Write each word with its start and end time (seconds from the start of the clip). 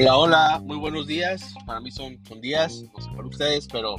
Hola, 0.00 0.16
hola, 0.16 0.62
muy 0.64 0.76
buenos 0.76 1.08
días. 1.08 1.54
Para 1.66 1.80
mí 1.80 1.90
son, 1.90 2.20
son 2.24 2.40
días, 2.40 2.84
no 2.94 3.02
sé 3.02 3.10
para 3.16 3.26
ustedes, 3.26 3.66
pero 3.66 3.96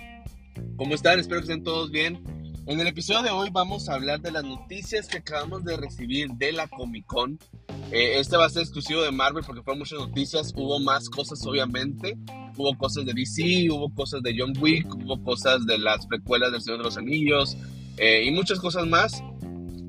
¿cómo 0.78 0.96
están? 0.96 1.20
Espero 1.20 1.42
que 1.42 1.48
estén 1.48 1.62
todos 1.62 1.92
bien. 1.92 2.24
En 2.68 2.80
el 2.80 2.88
episodio 2.88 3.22
de 3.22 3.32
hoy 3.32 3.50
vamos 3.52 3.90
a 3.90 3.96
hablar 3.96 4.22
de 4.22 4.32
las 4.32 4.46
noticias 4.46 5.10
que 5.10 5.18
acabamos 5.18 5.66
de 5.66 5.76
recibir 5.76 6.30
de 6.36 6.54
la 6.54 6.70
Comic 6.70 7.06
Con. 7.06 7.38
Eh, 7.92 8.18
este 8.18 8.38
va 8.38 8.46
a 8.46 8.50
ser 8.50 8.62
exclusivo 8.62 9.02
de 9.02 9.12
Marvel 9.12 9.44
porque 9.46 9.62
fueron 9.62 9.80
muchas 9.80 10.00
noticias. 10.00 10.54
Hubo 10.56 10.80
más 10.80 11.10
cosas, 11.10 11.46
obviamente. 11.46 12.18
Hubo 12.56 12.78
cosas 12.78 13.06
de 13.06 13.14
DC, 13.14 13.70
hubo 13.70 13.94
cosas 13.94 14.24
de 14.24 14.34
John 14.38 14.54
Wick, 14.58 14.96
hubo 14.96 15.22
cosas 15.22 15.66
de 15.66 15.80
las 15.80 16.08
precuelas 16.08 16.54
del 16.54 16.62
Señor 16.62 16.78
de 16.78 16.86
los 16.86 16.96
Anillos 16.96 17.58
eh, 17.98 18.24
y 18.24 18.32
muchas 18.32 18.62
cosas 18.62 18.88
más 18.88 19.22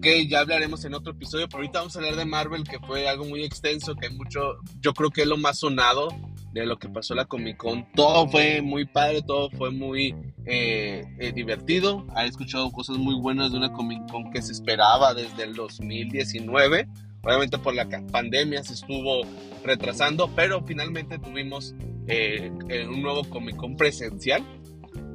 que 0.00 0.26
ya 0.26 0.40
hablaremos 0.40 0.84
en 0.84 0.94
otro 0.94 1.12
episodio, 1.12 1.48
pero 1.48 1.58
ahorita 1.58 1.80
vamos 1.80 1.96
a 1.96 1.98
hablar 1.98 2.16
de 2.16 2.24
Marvel, 2.24 2.64
que 2.64 2.78
fue 2.78 3.08
algo 3.08 3.24
muy 3.24 3.44
extenso, 3.44 3.94
que 3.94 4.10
mucho, 4.10 4.58
yo 4.80 4.92
creo 4.94 5.10
que 5.10 5.22
es 5.22 5.28
lo 5.28 5.36
más 5.36 5.58
sonado 5.58 6.08
de 6.52 6.66
lo 6.66 6.78
que 6.78 6.88
pasó 6.88 7.14
la 7.14 7.26
Comic 7.26 7.56
Con. 7.56 7.86
Todo 7.92 8.28
fue 8.28 8.62
muy 8.62 8.86
padre, 8.86 9.22
todo 9.22 9.50
fue 9.50 9.70
muy 9.70 10.14
eh, 10.46 11.04
eh, 11.18 11.32
divertido. 11.32 12.06
He 12.16 12.26
escuchado 12.26 12.70
cosas 12.72 12.96
muy 12.98 13.14
buenas 13.20 13.52
de 13.52 13.58
una 13.58 13.72
Comic 13.72 14.10
Con 14.10 14.30
que 14.32 14.42
se 14.42 14.52
esperaba 14.52 15.14
desde 15.14 15.44
el 15.44 15.54
2019. 15.54 16.88
Obviamente 17.22 17.58
por 17.58 17.74
la 17.74 17.86
pandemia 18.10 18.64
se 18.64 18.72
estuvo 18.72 19.22
retrasando, 19.62 20.30
pero 20.34 20.64
finalmente 20.64 21.18
tuvimos 21.18 21.74
eh, 22.06 22.50
un 22.88 23.02
nuevo 23.02 23.24
Comic 23.24 23.56
Con 23.56 23.76
presencial. 23.76 24.42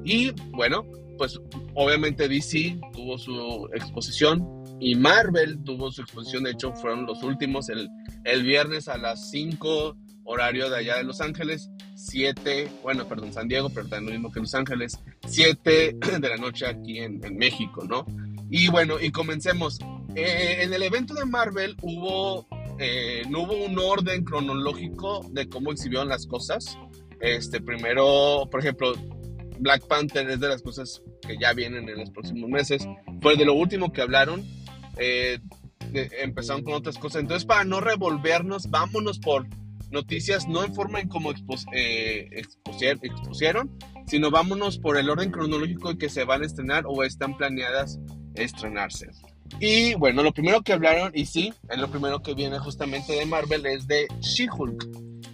Y 0.03 0.31
bueno, 0.51 0.85
pues 1.17 1.39
obviamente 1.73 2.27
DC 2.27 2.79
tuvo 2.93 3.17
su 3.17 3.69
exposición, 3.73 4.63
y 4.79 4.95
Marvel 4.95 5.63
tuvo 5.63 5.91
su 5.91 6.01
exposición, 6.01 6.43
de 6.43 6.51
hecho 6.51 6.73
fueron 6.73 7.05
los 7.05 7.23
últimos 7.23 7.69
el, 7.69 7.89
el 8.25 8.43
viernes 8.43 8.87
a 8.87 8.97
las 8.97 9.29
5 9.31 9.97
horario 10.25 10.69
de 10.69 10.77
allá 10.77 10.97
de 10.97 11.03
Los 11.03 11.21
Ángeles, 11.21 11.69
7, 11.95 12.69
bueno, 12.83 13.07
perdón, 13.07 13.31
San 13.31 13.47
Diego, 13.47 13.69
pero 13.69 13.87
también 13.87 14.05
lo 14.05 14.11
mismo 14.11 14.31
que 14.31 14.39
Los 14.41 14.53
Ángeles, 14.53 14.99
7 15.27 15.97
de 16.19 16.29
la 16.29 16.37
noche 16.37 16.65
aquí 16.65 16.99
en, 16.99 17.19
México, 17.37 17.85
¿no? 17.87 18.05
Y 18.49 18.67
bueno, 18.69 18.99
y 18.99 19.11
comencemos. 19.11 19.79
Eh, 20.15 20.63
en 20.63 20.73
el 20.73 20.83
evento 20.83 21.13
de 21.13 21.25
Marvel 21.25 21.75
hubo, 21.81 22.47
eh, 22.79 23.23
no 23.29 23.43
hubo 23.43 23.65
un 23.65 23.77
orden 23.77 24.23
cronológico 24.23 25.25
de 25.31 25.47
cómo 25.47 25.71
exhibieron 25.71 26.09
las 26.09 26.25
cosas. 26.25 26.77
Este, 27.19 27.61
primero, 27.61 28.47
por 28.49 28.59
ejemplo, 28.59 28.93
Black 29.59 29.87
Panther 29.87 30.29
es 30.29 30.39
de 30.39 30.47
las 30.47 30.61
cosas 30.61 31.01
que 31.21 31.37
ya 31.37 31.53
vienen 31.53 31.87
en 31.89 31.99
los 31.99 32.09
próximos 32.09 32.49
meses. 32.49 32.87
Fue 33.21 33.35
de 33.35 33.45
lo 33.45 33.53
último 33.53 33.91
que 33.91 34.01
hablaron 34.01 34.43
eh, 34.97 35.39
empezaron 36.21 36.63
con 36.63 36.73
otras 36.73 36.97
cosas. 36.97 37.21
Entonces, 37.21 37.45
para 37.45 37.63
no 37.63 37.79
revolvernos, 37.81 38.69
vámonos 38.69 39.19
por 39.19 39.47
noticias, 39.91 40.47
no 40.47 40.63
en 40.63 40.73
forma 40.73 40.99
en 40.99 41.07
como 41.07 41.31
eh, 41.73 42.29
expusieron, 42.31 43.77
sino 44.07 44.31
vámonos 44.31 44.77
por 44.77 44.97
el 44.97 45.09
orden 45.09 45.31
cronológico 45.31 45.91
en 45.91 45.97
que 45.97 46.09
se 46.09 46.25
van 46.25 46.43
a 46.43 46.45
estrenar 46.45 46.83
o 46.87 47.03
están 47.03 47.37
planeadas 47.37 47.99
estrenarse. 48.35 49.09
Y 49.59 49.93
bueno, 49.93 50.23
lo 50.23 50.33
primero 50.33 50.61
que 50.61 50.73
hablaron, 50.73 51.11
y 51.13 51.25
sí, 51.25 51.53
es 51.69 51.77
lo 51.77 51.89
primero 51.89 52.21
que 52.21 52.33
viene 52.33 52.59
justamente 52.59 53.13
de 53.13 53.25
Marvel, 53.25 53.65
es 53.65 53.87
de 53.87 54.07
She-Hulk. 54.19 54.87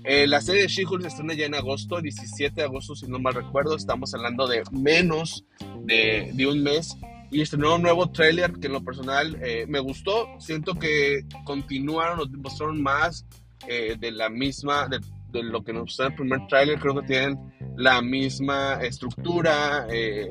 Eh, 0.03 0.25
la 0.27 0.41
serie 0.41 0.63
de 0.63 0.67
She-Hulk 0.67 1.01
se 1.03 1.07
estrena 1.09 1.33
ya 1.33 1.45
en 1.45 1.55
agosto, 1.55 2.01
17 2.01 2.55
de 2.55 2.63
agosto, 2.63 2.95
si 2.95 3.07
no 3.07 3.19
mal 3.19 3.33
recuerdo. 3.33 3.75
Estamos 3.75 4.13
hablando 4.13 4.47
de 4.47 4.63
menos 4.71 5.45
de, 5.85 6.31
de 6.33 6.47
un 6.47 6.63
mes 6.63 6.97
y 7.31 7.41
estrenó 7.41 7.75
un 7.75 7.81
nuevo 7.81 8.09
tráiler 8.11 8.51
que 8.53 8.67
en 8.67 8.73
lo 8.73 8.83
personal 8.83 9.37
eh, 9.41 9.65
me 9.67 9.79
gustó. 9.79 10.27
Siento 10.39 10.75
que 10.75 11.23
continuaron, 11.45 12.17
nos 12.17 12.29
mostraron 12.31 12.83
más 12.83 13.25
eh, 13.69 13.95
de 13.97 14.11
la 14.11 14.29
misma, 14.29 14.89
de, 14.89 14.99
lo 15.41 15.63
que 15.63 15.71
nos 15.71 15.83
mostró 15.83 16.07
el 16.07 16.15
primer 16.15 16.45
tráiler. 16.47 16.77
Creo 16.77 16.99
que 16.99 17.07
tienen 17.07 17.39
la 17.77 18.01
misma 18.01 18.81
estructura, 18.81 19.87
eh, 19.89 20.29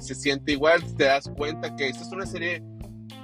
se 0.00 0.14
siente 0.14 0.52
igual. 0.52 0.82
Te 0.96 1.04
das 1.04 1.30
cuenta 1.34 1.74
que 1.74 1.88
esta 1.88 2.02
es 2.02 2.12
una 2.12 2.26
serie 2.26 2.62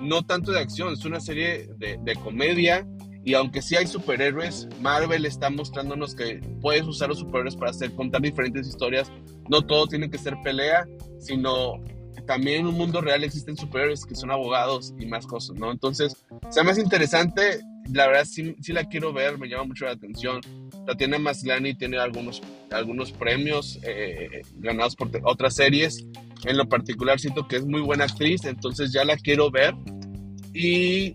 no 0.00 0.22
tanto 0.22 0.50
de 0.50 0.60
acción, 0.60 0.94
es 0.94 1.04
una 1.04 1.20
serie 1.20 1.68
de, 1.76 1.98
de 2.02 2.14
comedia. 2.16 2.86
Y 3.28 3.34
aunque 3.34 3.60
sí 3.60 3.76
hay 3.76 3.86
superhéroes, 3.86 4.66
Marvel 4.80 5.26
está 5.26 5.50
mostrándonos 5.50 6.14
que 6.14 6.40
puedes 6.62 6.86
usar 6.86 7.10
los 7.10 7.18
superhéroes 7.18 7.56
para 7.56 7.72
hacer 7.72 7.92
contar 7.92 8.22
diferentes 8.22 8.66
historias. 8.66 9.12
No 9.50 9.60
todo 9.60 9.86
tiene 9.86 10.08
que 10.08 10.16
ser 10.16 10.34
pelea, 10.42 10.86
sino 11.18 11.74
también 12.26 12.60
en 12.60 12.68
un 12.68 12.76
mundo 12.76 13.02
real 13.02 13.22
existen 13.24 13.54
superhéroes 13.54 14.06
que 14.06 14.14
son 14.14 14.30
abogados 14.30 14.94
y 14.98 15.04
más 15.04 15.26
cosas, 15.26 15.56
¿no? 15.56 15.70
Entonces, 15.70 16.24
sea 16.48 16.64
más 16.64 16.78
interesante, 16.78 17.60
la 17.92 18.06
verdad 18.06 18.24
sí, 18.24 18.56
sí 18.62 18.72
la 18.72 18.84
quiero 18.84 19.12
ver, 19.12 19.36
me 19.36 19.46
llama 19.46 19.64
mucho 19.64 19.84
la 19.84 19.90
atención. 19.92 20.40
Tatiana 20.86 21.18
Maslany 21.18 21.74
tiene 21.74 21.98
algunos, 21.98 22.40
algunos 22.70 23.12
premios 23.12 23.78
eh, 23.82 24.40
ganados 24.54 24.96
por 24.96 25.10
otras 25.24 25.54
series. 25.54 26.06
En 26.46 26.56
lo 26.56 26.66
particular 26.66 27.20
siento 27.20 27.46
que 27.46 27.56
es 27.56 27.66
muy 27.66 27.82
buena 27.82 28.04
actriz, 28.04 28.46
entonces 28.46 28.90
ya 28.90 29.04
la 29.04 29.18
quiero 29.18 29.50
ver. 29.50 29.74
Y 30.54 31.14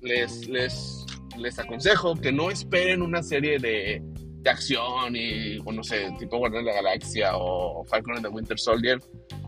les, 0.00 0.46
les, 0.48 0.97
les 1.38 1.58
aconsejo 1.58 2.14
que 2.16 2.32
no 2.32 2.50
esperen 2.50 3.02
una 3.02 3.22
serie 3.22 3.58
de, 3.58 4.02
de 4.02 4.50
acción 4.50 5.16
y, 5.16 5.58
o 5.64 5.72
no 5.72 5.82
sé, 5.82 6.10
tipo 6.18 6.38
Guardián 6.38 6.64
de 6.64 6.70
la 6.70 6.76
Galaxia 6.76 7.36
o 7.36 7.84
Falcon 7.84 8.16
and 8.16 8.26
the 8.26 8.28
Winter 8.28 8.58
Soldier. 8.58 9.00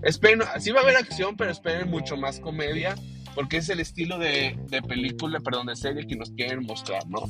Esperen, 0.02 0.40
sí 0.58 0.70
va 0.70 0.80
a 0.80 0.82
haber 0.82 0.96
acción, 0.96 1.36
pero 1.36 1.50
esperen 1.50 1.88
mucho 1.88 2.16
más 2.16 2.40
comedia, 2.40 2.94
porque 3.34 3.58
es 3.58 3.68
el 3.68 3.80
estilo 3.80 4.18
de, 4.18 4.58
de 4.68 4.82
película, 4.82 5.40
perdón, 5.40 5.66
de 5.66 5.76
serie 5.76 6.06
que 6.06 6.16
nos 6.16 6.30
quieren 6.30 6.64
mostrar, 6.64 7.06
¿no? 7.08 7.22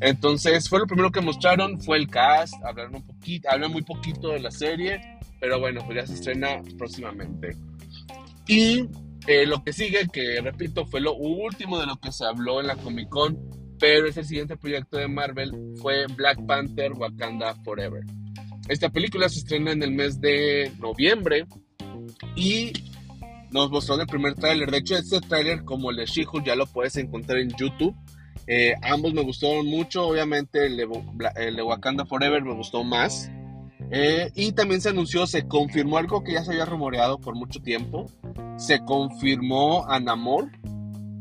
Entonces, 0.00 0.68
fue 0.68 0.80
lo 0.80 0.86
primero 0.86 1.10
que 1.10 1.20
mostraron, 1.20 1.80
fue 1.80 1.96
el 1.96 2.08
cast, 2.08 2.54
hablaron 2.64 2.96
un 2.96 3.06
poquito, 3.06 3.48
hablan 3.50 3.72
muy 3.72 3.82
poquito 3.82 4.28
de 4.28 4.40
la 4.40 4.50
serie, 4.50 5.00
pero 5.40 5.58
bueno, 5.58 5.80
pues 5.86 5.96
ya 5.96 6.06
se 6.06 6.14
estrena 6.14 6.60
próximamente. 6.76 7.56
Y 8.46 8.88
eh, 9.26 9.46
lo 9.46 9.64
que 9.64 9.72
sigue, 9.72 10.06
que 10.12 10.40
repito, 10.42 10.86
fue 10.86 11.00
lo 11.00 11.14
último 11.14 11.78
de 11.78 11.86
lo 11.86 11.96
que 11.96 12.12
se 12.12 12.24
habló 12.26 12.60
en 12.60 12.66
la 12.66 12.76
Comic 12.76 13.08
Con, 13.08 13.38
pero 13.78 14.08
ese 14.08 14.24
siguiente 14.24 14.56
proyecto 14.56 14.98
de 14.98 15.08
Marvel 15.08 15.52
fue 15.80 16.06
Black 16.14 16.44
Panther 16.46 16.92
Wakanda 16.92 17.54
Forever. 17.64 18.02
Esta 18.68 18.88
película 18.88 19.28
se 19.28 19.38
estrena 19.38 19.72
en 19.72 19.82
el 19.82 19.92
mes 19.92 20.20
de 20.20 20.72
noviembre 20.80 21.46
y 22.34 22.72
nos 23.50 23.70
mostró 23.70 24.00
el 24.00 24.06
primer 24.06 24.34
tráiler. 24.34 24.70
De 24.70 24.78
hecho, 24.78 24.96
este 24.96 25.20
tráiler, 25.20 25.64
como 25.64 25.90
el 25.90 25.96
de 25.96 26.06
she 26.06 26.24
ya 26.44 26.56
lo 26.56 26.66
puedes 26.66 26.96
encontrar 26.96 27.38
en 27.38 27.50
YouTube. 27.50 27.94
Eh, 28.46 28.74
ambos 28.82 29.14
me 29.14 29.22
gustaron 29.22 29.66
mucho. 29.66 30.06
Obviamente, 30.06 30.66
el 30.66 30.76
de, 30.76 31.62
Wakanda 31.62 32.04
Forever 32.06 32.42
me 32.42 32.54
gustó 32.54 32.84
más. 32.84 33.30
Eh, 33.90 34.30
y 34.34 34.52
también 34.52 34.80
se 34.80 34.88
anunció, 34.88 35.26
se 35.26 35.46
confirmó 35.46 35.98
algo 35.98 36.24
que 36.24 36.32
ya 36.32 36.44
se 36.44 36.50
había 36.52 36.64
rumoreado 36.64 37.18
por 37.18 37.36
mucho 37.36 37.60
tiempo. 37.60 38.06
Se 38.56 38.80
confirmó 38.80 39.86
a 39.88 40.00
Namor, 40.00 40.50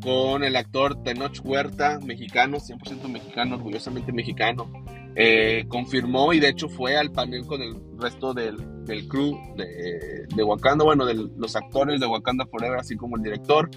con 0.06 0.44
el 0.44 0.56
actor 0.56 1.02
Tenoch 1.02 1.42
Huerta, 1.44 2.00
mexicano, 2.00 2.60
100% 2.60 3.10
mexicano, 3.10 3.56
orgullosamente 3.56 4.14
mexicano. 4.14 4.72
Eh, 5.16 5.66
confirmó 5.68 6.32
y 6.32 6.40
de 6.40 6.50
hecho 6.50 6.70
fue 6.70 6.96
al 6.96 7.12
panel 7.12 7.46
con 7.48 7.62
el 7.62 7.76
resto 7.98 8.34
del, 8.34 8.86
del 8.86 9.08
crew 9.08 9.36
de, 9.56 10.28
de, 10.28 10.44
Wakanda, 10.44 10.86
bueno, 10.86 11.06
de 11.06 11.16
los 11.16 11.56
actores 11.56 12.00
de 12.00 12.06
Wakanda 12.06 12.46
Forever, 12.46 12.78
así 12.80 12.96
como 12.96 13.18
el 13.18 13.24
director. 13.24 13.72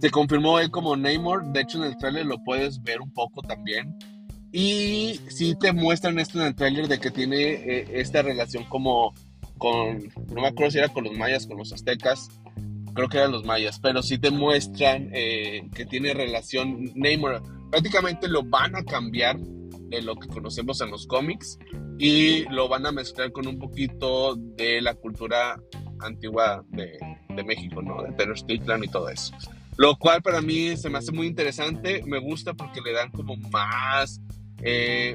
Se 0.00 0.10
confirmó 0.10 0.60
él 0.60 0.70
como 0.70 0.96
Namor, 0.96 1.44
de 1.52 1.60
hecho 1.60 1.84
en 1.84 1.90
el 1.90 1.98
trailer 1.98 2.24
lo 2.24 2.42
puedes 2.42 2.82
ver 2.82 3.02
un 3.02 3.12
poco 3.12 3.42
también. 3.42 3.94
Y 4.52 5.20
sí 5.28 5.56
te 5.60 5.74
muestran 5.74 6.18
esto 6.18 6.40
en 6.40 6.46
el 6.46 6.54
trailer 6.54 6.88
de 6.88 6.98
que 6.98 7.10
tiene 7.10 7.52
eh, 7.52 7.86
esta 7.92 8.22
relación 8.22 8.64
como 8.64 9.12
con, 9.58 9.98
no 10.32 10.40
me 10.40 10.48
acuerdo 10.48 10.70
si 10.70 10.78
era 10.78 10.88
con 10.88 11.04
los 11.04 11.12
mayas, 11.18 11.46
con 11.46 11.58
los 11.58 11.72
aztecas, 11.72 12.30
creo 12.96 13.08
que 13.08 13.18
eran 13.18 13.30
los 13.30 13.44
mayas, 13.44 13.78
pero 13.78 14.02
sí 14.02 14.18
te 14.18 14.30
muestran 14.30 15.10
eh, 15.12 15.68
que 15.74 15.86
tiene 15.86 16.14
relación 16.14 16.90
Namor. 16.94 17.42
Prácticamente 17.70 18.26
lo 18.26 18.42
van 18.42 18.74
a 18.74 18.82
cambiar 18.82 19.38
de 19.38 20.02
lo 20.02 20.16
que 20.16 20.28
conocemos 20.28 20.80
en 20.80 20.90
los 20.90 21.06
cómics 21.06 21.58
y 21.98 22.48
lo 22.48 22.68
van 22.68 22.86
a 22.86 22.92
mezclar 22.92 23.30
con 23.30 23.46
un 23.46 23.58
poquito 23.58 24.34
de 24.34 24.80
la 24.80 24.94
cultura 24.94 25.60
antigua 26.00 26.64
de, 26.70 26.98
de 27.28 27.44
México, 27.44 27.82
¿no? 27.82 28.02
De 28.02 28.12
Tenochtitlan 28.12 28.82
y 28.82 28.88
todo 28.88 29.08
eso. 29.08 29.32
Lo 29.76 29.96
cual 29.96 30.22
para 30.22 30.40
mí 30.40 30.76
se 30.76 30.88
me 30.88 30.98
hace 30.98 31.12
muy 31.12 31.26
interesante, 31.26 32.02
me 32.06 32.18
gusta 32.18 32.54
porque 32.54 32.80
le 32.80 32.92
dan 32.92 33.10
como 33.10 33.36
más, 33.36 34.20
eh, 34.62 35.14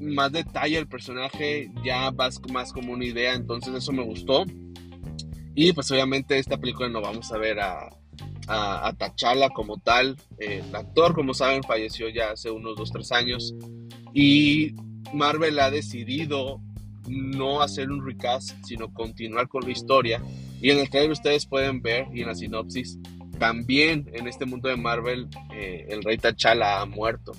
más 0.00 0.32
detalle 0.32 0.78
al 0.78 0.88
personaje, 0.88 1.70
ya 1.84 2.10
vas 2.10 2.40
más 2.52 2.72
como 2.72 2.92
una 2.92 3.04
idea, 3.04 3.34
entonces 3.34 3.72
eso 3.72 3.92
me 3.92 4.02
gustó. 4.02 4.44
Y 5.54 5.72
pues 5.72 5.90
obviamente 5.90 6.38
esta 6.38 6.58
película 6.58 6.88
no 6.88 7.00
vamos 7.00 7.30
a 7.32 7.38
ver 7.38 7.60
a, 7.60 7.88
a, 8.48 8.92
T'Challa 8.92 9.50
como 9.50 9.78
tal. 9.78 10.16
el 10.38 10.74
actor, 10.74 11.14
como 11.14 11.34
saben, 11.34 11.62
falleció 11.62 12.08
ya 12.08 12.32
hace 12.32 12.50
unos 12.50 12.76
2, 12.76 12.92
3 12.92 13.12
años. 13.12 13.54
Y 14.12 14.74
Marvel 15.12 15.58
ha 15.60 15.70
decidido 15.70 16.60
no 17.08 17.62
hacer 17.62 17.90
un 17.90 18.04
recast, 18.04 18.56
sino 18.64 18.92
continuar 18.92 19.48
con 19.48 19.64
la 19.64 19.70
historia. 19.70 20.22
Y 20.60 20.70
en 20.70 20.78
el 20.78 20.90
trailer 20.90 21.12
ustedes 21.12 21.46
pueden 21.46 21.82
ver, 21.82 22.06
y 22.12 22.22
en 22.22 22.28
la 22.28 22.34
sinopsis, 22.34 22.98
también 23.38 24.10
en 24.12 24.26
este 24.26 24.46
mundo 24.46 24.68
de 24.68 24.76
Marvel, 24.76 25.28
eh, 25.52 25.86
el 25.88 26.02
rey 26.02 26.16
T'Challa 26.16 26.80
ha 26.80 26.86
muerto. 26.86 27.32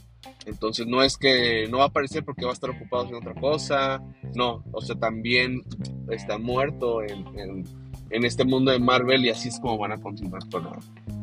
Entonces 0.46 0.86
no 0.86 1.02
es 1.02 1.18
que 1.18 1.68
no 1.70 1.80
va 1.80 1.86
a 1.86 1.88
aparecer 1.88 2.24
porque 2.24 2.46
va 2.46 2.52
a 2.52 2.54
estar 2.54 2.70
ocupado 2.70 3.04
haciendo 3.04 3.30
otra 3.30 3.40
cosa, 3.40 4.04
no, 4.36 4.64
o 4.72 4.82
sea, 4.82 4.96
también 4.96 5.64
está 6.10 6.38
muerto 6.38 7.02
en, 7.02 7.40
en, 7.40 7.64
este 8.10 8.46
mundo 8.46 8.72
de 8.72 8.80
Marvel 8.80 9.26
y 9.26 9.30
así 9.30 9.50
es 9.50 9.60
como 9.60 9.78
van 9.78 9.92
a 9.94 9.98
continuar 9.98 10.48
con 10.50 10.64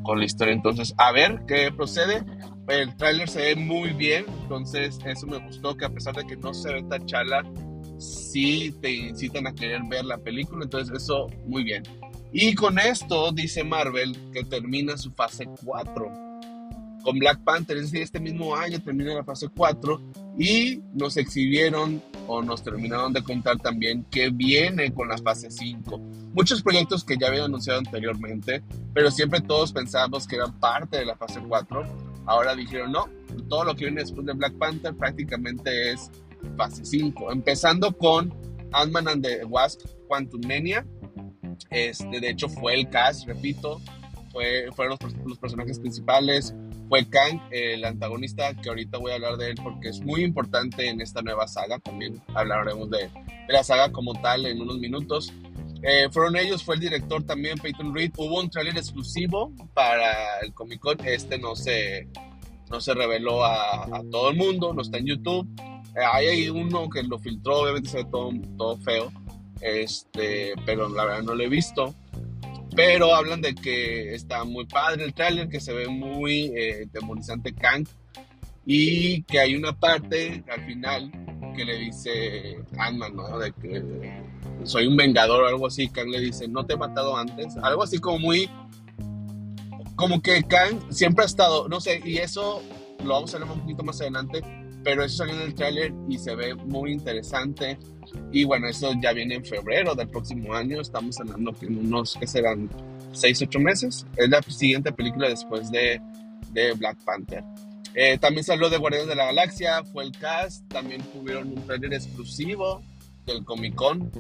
con 0.03 0.19
la 0.19 0.25
historia. 0.25 0.53
Entonces, 0.53 0.95
a 0.99 1.13
ver 1.13 1.43
qué 1.47 1.73
procede. 1.73 2.25
El 2.69 2.95
tráiler 2.97 3.29
se 3.29 3.41
ve 3.41 3.57
muy 3.57 3.91
bien, 3.91 4.25
entonces 4.43 4.99
eso 5.05 5.27
me 5.27 5.39
gustó, 5.39 5.77
que 5.77 5.85
a 5.85 5.91
pesar 5.91 6.15
de 6.15 6.25
que 6.25 6.37
no 6.37 6.55
se 6.55 6.73
ve 6.73 6.83
tan 6.85 7.05
chala, 7.07 7.43
sí 7.99 8.75
te 8.81 8.91
incitan 8.91 9.47
a 9.47 9.53
querer 9.53 9.83
ver 9.89 10.05
la 10.05 10.19
película, 10.19 10.65
entonces 10.65 11.03
eso 11.03 11.29
muy 11.47 11.65
bien. 11.65 11.83
Y 12.33 12.55
con 12.55 12.79
esto 12.79 13.33
dice 13.33 13.65
Marvel 13.65 14.17
que 14.33 14.45
termina 14.45 14.97
su 14.97 15.11
fase 15.11 15.49
4 15.65 16.11
con 17.03 17.19
Black 17.19 17.43
Panther, 17.43 17.77
es 17.77 17.91
decir, 17.91 18.03
este 18.03 18.21
mismo 18.21 18.55
año 18.55 18.81
termina 18.81 19.13
la 19.13 19.25
fase 19.25 19.49
4 19.49 20.01
y 20.39 20.83
nos 20.95 21.17
exhibieron 21.17 22.03
o 22.27 22.43
nos 22.43 22.63
terminaron 22.63 23.13
de 23.13 23.23
contar 23.23 23.59
también 23.59 24.05
que 24.05 24.31
viene 24.31 24.93
con 24.93 25.09
la 25.09 25.19
fase 25.19 25.51
5. 25.51 25.99
Muchos 26.33 26.63
proyectos 26.63 27.05
que 27.05 27.17
ya 27.19 27.29
habían 27.29 27.45
anunciado 27.45 27.81
anteriormente, 27.81 28.63
pero 28.95 29.11
siempre 29.11 29.41
todos 29.41 29.73
pensábamos 29.73 30.27
que 30.27 30.37
eran 30.37 30.59
parte 30.59 30.99
de 30.99 31.07
la 31.07 31.17
fase 31.17 31.41
4. 31.47 31.85
Ahora 32.27 32.55
dijeron, 32.55 32.93
no, 32.93 33.09
todo 33.49 33.65
lo 33.65 33.75
que 33.75 33.87
viene 33.87 34.01
después 34.01 34.27
de 34.27 34.33
Black 34.33 34.55
Panther 34.55 34.95
prácticamente 34.95 35.93
es 35.93 36.11
fase 36.57 36.85
5, 36.85 37.33
empezando 37.33 37.93
con 37.93 38.33
Ant-Man 38.73 39.09
and 39.09 39.25
the 39.25 39.45
Wasp 39.45 39.81
Quantum 40.09 40.41
Mania. 40.47 40.87
Este, 41.71 42.21
de 42.21 42.31
hecho, 42.31 42.49
fue 42.49 42.75
el 42.75 42.89
cast, 42.89 43.27
repito, 43.27 43.81
fue, 44.33 44.69
fueron 44.75 44.97
los 45.27 45.39
personajes 45.39 45.79
principales, 45.79 46.55
fue 46.93 47.09
Kang, 47.09 47.41
el 47.51 47.87
antagonista, 47.87 48.53
que 48.53 48.69
ahorita 48.69 48.99
voy 48.99 49.13
a 49.13 49.15
hablar 49.15 49.39
de 49.39 49.49
él 49.49 49.55
porque 49.63 49.89
es 49.89 50.03
muy 50.03 50.23
importante 50.23 50.91
en 50.91 51.01
esta 51.01 51.23
nueva 51.23 51.49
saga. 51.49 51.79
También 51.79 52.21
hablaremos 52.35 52.91
de, 52.91 53.09
la 53.49 53.65
saga 53.65 53.91
como 53.91 54.13
tal 54.21 54.45
en 54.45 54.61
unos 54.61 54.79
minutos. 54.79 55.33
Eh, 55.83 56.11
fueron 56.11 56.37
ellos, 56.37 56.63
fue 56.63 56.75
el 56.75 56.83
director 56.83 57.23
también, 57.23 57.57
Peyton 57.57 57.95
Reed. 57.95 58.13
Hubo 58.19 58.39
un 58.39 58.51
tráiler 58.51 58.77
exclusivo 58.77 59.55
para 59.73 60.41
el 60.43 60.53
Comic 60.53 60.81
Con. 60.81 60.99
Este 61.07 61.39
no 61.39 61.57
se, 61.57 62.09
no 62.71 62.79
se 62.79 62.93
reveló 62.93 63.43
a, 63.43 64.03
todo 64.11 64.29
el 64.29 64.37
mundo, 64.37 64.75
no 64.75 64.83
está 64.83 64.99
en 64.99 65.07
YouTube. 65.07 65.49
Eh, 65.97 66.05
hay 66.13 66.51
uno 66.51 66.91
que 66.91 67.03
lo 67.05 67.19
filtró, 67.19 67.61
obviamente 67.61 67.89
se 67.89 67.97
ve 68.03 68.05
todo, 68.11 68.33
todo 68.59 68.77
feo. 68.77 69.11
Este, 69.63 70.53
pero 70.67 70.91
la 70.91 71.07
verdad 71.07 71.23
no 71.23 71.35
lo 71.35 71.43
he 71.43 71.49
visto. 71.49 71.95
Pero 72.75 73.15
hablan 73.15 73.41
de 73.41 73.55
que 73.55 74.15
está 74.15 74.45
muy 74.45 74.67
padre 74.67 75.05
el 75.05 75.15
tráiler, 75.15 75.49
que 75.49 75.61
se 75.61 75.73
ve 75.73 75.89
muy 75.89 76.53
eh, 76.57 76.87
demonizante 76.93 77.55
Kang 77.55 77.87
y 78.65 79.23
que 79.25 79.41
hay 79.41 79.57
una 79.57 79.79
parte 79.79 80.43
al 80.49 80.65
final 80.65 81.11
que 81.57 81.65
le 81.65 81.79
dice 81.79 82.59
Ant-Man, 82.79 83.17
¿no? 83.17 83.39
De 83.39 83.53
que 83.53 83.83
soy 84.65 84.87
un 84.87 84.97
vengador 84.97 85.45
o 85.45 85.49
algo 85.49 85.67
así. 85.67 85.89
Kang 85.89 86.09
le 86.09 86.21
dice, 86.21 86.49
no 86.49 86.65
te 86.65 86.75
he 86.75 86.77
matado 86.77 87.17
antes. 87.17 87.57
Algo 87.63 87.83
así 87.83 87.99
como 87.99 88.19
muy... 88.19 88.49
Como 89.97 90.23
que 90.23 90.43
Kang 90.43 90.81
siempre 90.91 91.25
ha 91.25 91.27
estado, 91.27 91.69
no 91.69 91.81
sé, 91.81 92.01
y 92.05 92.17
eso 92.17 92.63
lo 93.05 93.15
vamos 93.15 93.33
a 93.33 93.37
hablar 93.37 93.53
un 93.53 93.61
poquito 93.61 93.83
más 93.83 94.01
adelante, 94.01 94.43
pero 94.85 95.05
eso 95.05 95.19
salió 95.19 95.35
en 95.35 95.43
el 95.43 95.55
tráiler 95.55 95.93
y 96.09 96.19
se 96.19 96.35
ve 96.35 96.55
muy 96.55 96.93
interesante. 96.93 97.79
Y 98.33 98.45
bueno, 98.45 98.69
eso 98.69 98.93
ya 99.01 99.13
viene 99.13 99.37
en 99.37 99.45
febrero 99.45 99.95
del 99.95 100.09
próximo 100.09 100.55
año. 100.55 100.81
Estamos 100.81 101.19
hablando 101.21 101.53
que 101.53 101.67
en 101.67 101.79
unos, 101.79 102.17
que 102.19 102.27
serán? 102.27 102.69
6, 103.13 103.43
8 103.43 103.59
meses. 103.61 104.07
Es 104.17 104.29
la 104.29 104.43
siguiente 104.43 104.93
película 104.93 105.29
después 105.29 105.71
de, 105.71 106.01
de 106.51 106.73
Black 106.73 106.99
Panther. 107.05 107.45
Eh, 107.95 108.17
también 108.19 108.43
salió 108.43 108.71
de 108.71 108.79
Guardianes 108.79 109.09
de 109.09 109.15
la 109.15 109.27
Galaxia, 109.27 109.85
fue 109.85 110.05
el 110.05 110.13
cast. 110.13 110.67
También 110.69 111.03
tuvieron 111.13 111.49
un 111.49 111.67
trailer 111.67 111.95
exclusivo 111.95 112.83
del 113.27 113.45
Comic 113.45 113.75
Con. 113.75 114.11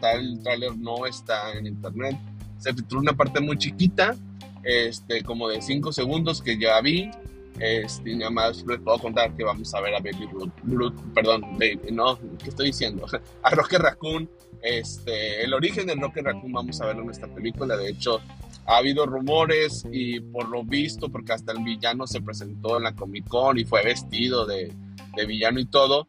Tal 0.00 0.40
trailer 0.42 0.76
no 0.76 1.06
está 1.06 1.52
en 1.52 1.66
internet. 1.66 2.16
Se 2.58 2.72
filtró 2.72 2.98
una 2.98 3.12
parte 3.12 3.40
muy 3.40 3.58
chiquita, 3.58 4.16
este, 4.62 5.22
como 5.22 5.48
de 5.48 5.60
5 5.60 5.92
segundos 5.92 6.40
que 6.40 6.58
ya 6.58 6.80
vi. 6.80 7.10
Este, 7.60 8.16
nada 8.16 8.30
más 8.30 8.64
les 8.66 8.80
puedo 8.80 8.98
contar 8.98 9.34
que 9.36 9.44
vamos 9.44 9.72
a 9.74 9.80
ver 9.80 9.94
a 9.94 10.00
Baby 10.00 10.28
Root, 10.64 10.94
perdón, 11.14 11.42
Baby, 11.52 11.92
no, 11.92 12.18
¿qué 12.42 12.48
estoy 12.48 12.66
diciendo? 12.66 13.06
A 13.42 13.50
Rocket 13.50 13.80
Raccoon, 13.80 14.28
este, 14.60 15.44
el 15.44 15.54
origen 15.54 15.86
del 15.86 16.00
Rocket 16.00 16.24
Raccoon 16.24 16.52
vamos 16.52 16.80
a 16.80 16.86
verlo 16.86 17.02
en 17.04 17.10
esta 17.10 17.28
película, 17.28 17.76
de 17.76 17.90
hecho 17.90 18.20
ha 18.66 18.78
habido 18.78 19.06
rumores 19.06 19.86
y 19.92 20.18
por 20.20 20.48
lo 20.48 20.64
visto, 20.64 21.10
porque 21.10 21.32
hasta 21.32 21.52
el 21.52 21.62
villano 21.62 22.06
se 22.06 22.22
presentó 22.22 22.78
en 22.78 22.84
la 22.84 22.94
Comic 22.94 23.28
Con 23.28 23.58
y 23.58 23.64
fue 23.64 23.84
vestido 23.84 24.46
de, 24.46 24.72
de 25.14 25.26
villano 25.26 25.60
y 25.60 25.66
todo, 25.66 26.08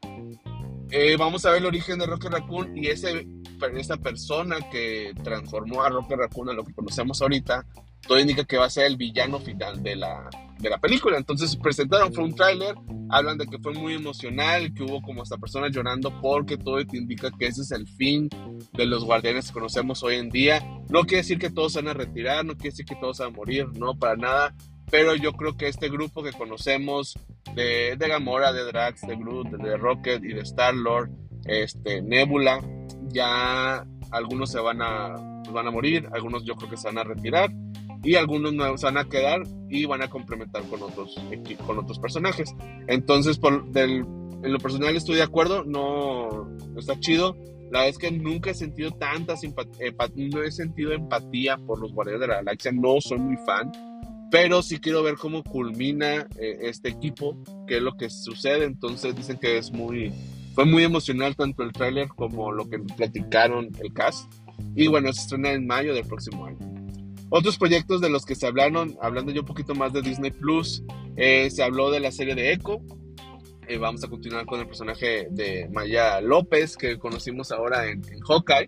eh, 0.92 1.16
vamos 1.18 1.46
a 1.46 1.52
ver 1.52 1.60
el 1.60 1.66
origen 1.66 2.00
de 2.00 2.06
Rocket 2.06 2.32
Raccoon 2.32 2.78
y 2.78 2.88
ese, 2.88 3.28
esa 3.76 3.98
persona 3.98 4.58
que 4.72 5.14
transformó 5.24 5.84
a 5.84 5.90
Rocket 5.90 6.18
Raccoon 6.18 6.50
a 6.50 6.54
lo 6.54 6.64
que 6.64 6.74
conocemos 6.74 7.22
ahorita, 7.22 7.66
todo 8.08 8.20
indica 8.20 8.44
que 8.44 8.58
va 8.58 8.66
a 8.66 8.70
ser 8.70 8.86
el 8.86 8.98
villano 8.98 9.40
final 9.40 9.82
de 9.82 9.96
la, 9.96 10.30
de 10.60 10.70
la 10.70 10.78
película. 10.78 11.18
Entonces 11.18 11.56
presentaron, 11.56 12.14
fue 12.14 12.24
un 12.24 12.36
tráiler, 12.36 12.76
hablan 13.10 13.38
de 13.38 13.48
que 13.48 13.60
fue 13.60 13.74
muy 13.74 13.94
emocional, 13.94 14.74
que 14.74 14.84
hubo 14.84 15.02
como 15.02 15.22
hasta 15.22 15.38
personas 15.38 15.72
llorando 15.72 16.22
porque 16.22 16.58
todo 16.58 16.86
te 16.86 16.98
indica 16.98 17.32
que 17.38 17.48
ese 17.48 17.62
es 17.62 17.72
el 17.72 17.88
fin 17.88 18.30
de 18.74 18.86
los 18.86 19.04
guardianes 19.04 19.48
que 19.48 19.54
conocemos 19.54 20.04
hoy 20.04 20.16
en 20.16 20.30
día. 20.30 20.62
No 20.90 21.02
quiere 21.02 21.18
decir 21.18 21.40
que 21.40 21.50
todos 21.50 21.74
se 21.74 21.82
van 21.82 21.90
a 21.90 21.94
retirar, 21.94 22.46
no 22.46 22.54
quiere 22.54 22.72
decir 22.72 22.86
que 22.86 22.96
todos 22.96 23.20
van 23.20 23.30
a 23.30 23.38
morir, 23.38 23.68
no, 23.78 23.98
para 23.98 24.16
nada. 24.16 24.56
Pero 24.92 25.16
yo 25.16 25.34
creo 25.34 25.58
que 25.58 25.68
este 25.68 25.90
grupo 25.90 26.22
que 26.22 26.32
conocemos 26.32 27.18
de, 27.56 27.96
de 27.98 28.08
Gamora, 28.08 28.54
de 28.54 28.66
Drax, 28.66 29.02
de 29.02 29.16
Groot, 29.16 29.50
de 29.50 29.78
Rocket 29.78 30.24
y 30.24 30.34
de 30.34 30.42
Star-Lord, 30.42 31.10
este, 31.46 32.04
Nebula, 32.04 32.60
ya 33.08 33.86
algunos 34.12 34.52
se 34.52 34.60
van 34.60 34.82
a, 34.84 35.42
van 35.52 35.68
a 35.68 35.72
morir, 35.72 36.08
algunos 36.14 36.44
yo 36.46 36.56
creo 36.56 36.70
que 36.70 36.78
se 36.78 36.88
van 36.88 37.00
a 37.00 37.04
retirar 37.04 37.50
y 38.06 38.16
algunos 38.16 38.54
nuevos 38.54 38.84
van 38.84 38.98
a 38.98 39.10
quedar 39.10 39.42
y 39.68 39.86
van 39.86 40.04
a 40.04 40.10
complementar 40.10 40.62
con 40.70 40.84
otros, 40.84 41.16
con 41.66 41.80
otros 41.80 41.98
personajes. 41.98 42.54
Entonces, 42.88 43.40
por, 43.40 43.66
del, 43.72 44.06
en 44.44 44.54
lo 44.54 44.60
personal 44.60 44.96
estoy 44.96 45.16
de 45.16 45.24
acuerdo, 45.24 45.64
no, 45.64 46.48
está 46.78 47.00
chido. 47.00 47.36
La 47.72 47.80
verdad 47.80 47.90
es 47.90 47.98
que 47.98 48.12
nunca 48.12 48.52
he 48.52 48.54
sentido 48.54 48.92
tanta 48.92 49.36
simpatía, 49.36 49.92
no 50.32 50.44
he 50.44 50.52
sentido 50.52 50.92
empatía 50.92 51.58
por 51.58 51.80
los 51.80 51.92
Guardianes 51.94 52.22
de 52.22 52.28
la 52.28 52.36
Galaxia, 52.36 52.72
no 52.72 53.02
soy 53.02 53.18
muy 53.18 53.38
fan, 53.38 53.72
pero 54.30 54.62
sí 54.62 54.80
quiero 54.80 55.02
ver 55.02 55.16
cómo 55.16 55.44
culmina 55.44 56.28
eh, 56.38 56.60
este 56.62 56.90
equipo, 56.90 57.36
qué 57.68 57.78
es 57.78 57.82
lo 57.82 57.98
que 57.98 58.12
sucede. 58.12 58.66
Entonces 58.66 59.16
dicen 59.16 59.38
que 59.40 59.58
es 59.58 59.72
muy, 59.72 60.14
fue 60.54 60.66
muy 60.66 60.84
emocional 60.84 61.36
tanto 61.36 61.64
el 61.64 61.74
tráiler 61.74 62.08
como 62.10 62.52
lo 62.52 62.70
que 62.70 62.78
platicaron 62.78 63.72
el 63.82 63.94
cast. 63.94 64.32
Y 64.76 64.88
bueno, 64.88 65.12
se 65.12 65.22
estrena 65.22 65.52
en 65.54 65.66
mayo 65.66 65.96
del 65.96 66.06
próximo 66.06 66.46
año. 66.46 66.75
Otros 67.30 67.58
proyectos 67.58 68.02
de 68.02 68.10
los 68.10 68.26
que 68.26 68.36
se 68.36 68.48
hablaron, 68.48 68.98
hablando 69.02 69.32
yo 69.32 69.42
un 69.42 69.48
poquito 69.48 69.74
más 69.74 69.92
de 69.94 70.02
Disney 70.02 70.32
Plus, 70.32 70.84
eh, 71.18 71.50
se 71.50 71.64
habló 71.64 71.92
de 71.92 72.00
la 72.00 72.12
serie 72.12 72.36
de 72.36 72.54
Echo. 72.54 72.80
Eh, 73.68 73.78
vamos 73.78 74.04
a 74.04 74.08
continuar 74.08 74.46
con 74.46 74.60
el 74.60 74.68
personaje 74.68 75.28
de 75.32 75.68
Maya 75.72 76.22
López, 76.22 76.78
que 76.78 77.00
conocimos 77.00 77.52
ahora 77.52 77.88
en, 77.88 78.02
Hawkeye. 78.22 78.68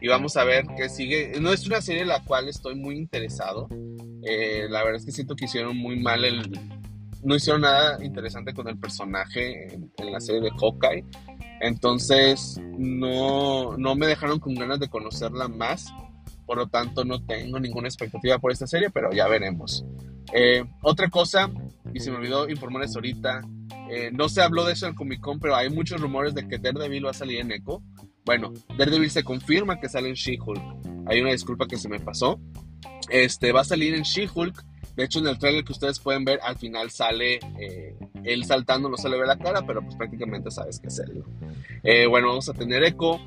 Y 0.00 0.08
vamos 0.08 0.36
a 0.36 0.44
ver 0.44 0.66
qué 0.76 0.88
sigue. 0.88 1.32
No 1.40 1.52
es 1.52 1.66
una 1.66 1.80
serie 1.80 2.02
en 2.02 2.08
la 2.08 2.22
cual 2.22 2.48
estoy 2.48 2.76
muy 2.76 2.96
interesado. 2.96 3.68
Eh, 4.22 4.66
la 4.68 4.84
verdad 4.84 5.00
es 5.00 5.06
que 5.06 5.12
siento 5.12 5.34
que 5.34 5.46
hicieron 5.46 5.76
muy 5.76 5.98
mal 5.98 6.24
el. 6.24 6.42
No 7.24 7.34
hicieron 7.34 7.62
nada 7.62 8.02
interesante 8.04 8.54
con 8.54 8.68
el 8.68 8.78
personaje 8.78 9.74
en, 9.74 9.90
en 9.96 10.12
la 10.12 10.20
serie 10.20 10.42
de 10.42 10.50
Hawkeye. 10.50 11.04
Entonces, 11.60 12.60
no, 12.78 13.76
no 13.76 13.96
me 13.96 14.06
dejaron 14.06 14.38
con 14.38 14.54
ganas 14.54 14.78
de 14.78 14.88
conocerla 14.88 15.48
más 15.48 15.92
por 16.46 16.56
lo 16.56 16.68
tanto 16.68 17.04
no 17.04 17.22
tengo 17.24 17.58
ninguna 17.58 17.88
expectativa 17.88 18.38
por 18.38 18.52
esta 18.52 18.66
serie, 18.66 18.88
pero 18.90 19.10
ya 19.12 19.26
veremos. 19.26 19.84
Eh, 20.32 20.64
otra 20.82 21.08
cosa, 21.08 21.50
y 21.92 22.00
se 22.00 22.10
me 22.10 22.16
olvidó 22.16 22.48
informarles 22.48 22.94
ahorita, 22.94 23.42
eh, 23.90 24.10
no 24.12 24.28
se 24.28 24.42
habló 24.42 24.64
de 24.64 24.72
eso 24.72 24.86
en 24.86 24.94
Comic 24.94 25.20
Con, 25.20 25.38
pero 25.38 25.56
hay 25.56 25.70
muchos 25.70 26.00
rumores 26.00 26.34
de 26.34 26.48
que 26.48 26.58
Daredevil 26.58 27.06
va 27.06 27.10
a 27.10 27.14
salir 27.14 27.40
en 27.40 27.52
Echo. 27.52 27.82
Bueno, 28.24 28.52
Daredevil 28.76 29.10
se 29.10 29.22
confirma 29.22 29.78
que 29.78 29.88
sale 29.88 30.08
en 30.08 30.14
She-Hulk. 30.14 30.62
Hay 31.06 31.20
una 31.20 31.30
disculpa 31.30 31.66
que 31.66 31.76
se 31.76 31.88
me 31.88 32.00
pasó. 32.00 32.40
Este 33.08 33.52
va 33.52 33.60
a 33.60 33.64
salir 33.64 33.94
en 33.94 34.02
She-Hulk. 34.02 34.64
De 34.96 35.04
hecho, 35.04 35.18
en 35.18 35.26
el 35.26 35.38
trailer 35.38 35.62
que 35.62 35.72
ustedes 35.72 36.00
pueden 36.00 36.24
ver, 36.24 36.40
al 36.42 36.56
final 36.56 36.90
sale 36.90 37.38
eh, 37.60 37.94
él 38.24 38.44
saltando, 38.44 38.88
no 38.88 38.96
se 38.96 39.10
le 39.10 39.20
ve 39.20 39.26
la 39.26 39.36
cara, 39.36 39.64
pero 39.66 39.82
pues 39.82 39.94
prácticamente 39.94 40.50
sabes 40.50 40.80
que 40.80 40.88
es 40.88 40.98
él. 40.98 41.22
bueno, 42.08 42.28
vamos 42.28 42.48
a 42.48 42.54
tener 42.54 42.82
Echo. 42.82 43.20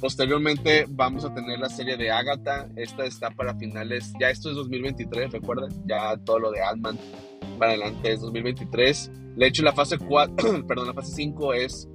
Posteriormente 0.00 0.86
vamos 0.88 1.24
a 1.24 1.32
tener 1.34 1.58
la 1.58 1.68
serie 1.68 1.96
de 1.96 2.10
Agatha. 2.10 2.68
Esta 2.76 3.04
está 3.04 3.30
para 3.30 3.54
finales, 3.54 4.12
ya 4.20 4.30
esto 4.30 4.50
es 4.50 4.56
2023, 4.56 5.32
recuerden, 5.32 5.70
ya 5.86 6.16
todo 6.18 6.38
lo 6.38 6.50
de 6.50 6.62
Ant-Man 6.62 6.98
para 7.58 7.72
adelante 7.72 8.12
es 8.12 8.20
2023. 8.20 9.10
De 9.36 9.46
hecho, 9.46 9.62
la 9.62 9.72
fase 9.72 9.98
4, 9.98 10.66
perdón, 10.68 10.88
la 10.88 10.94
fase 10.94 11.12
5 11.14 11.54
es 11.54 11.88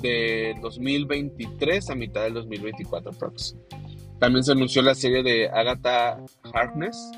de 0.00 0.54
2023 0.62 1.90
a 1.90 1.94
mitad 1.94 2.22
del 2.22 2.34
2024 2.34 3.12
prox. 3.12 3.56
También 4.18 4.44
se 4.44 4.52
anunció 4.52 4.82
la 4.82 4.94
serie 4.94 5.22
de 5.22 5.48
Agatha 5.48 6.18
Harkness 6.52 7.10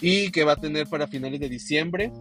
y 0.00 0.30
que 0.30 0.44
va 0.44 0.52
a 0.52 0.56
tener 0.56 0.86
para 0.88 1.06
finales 1.06 1.40
de 1.40 1.48
diciembre. 1.48 2.12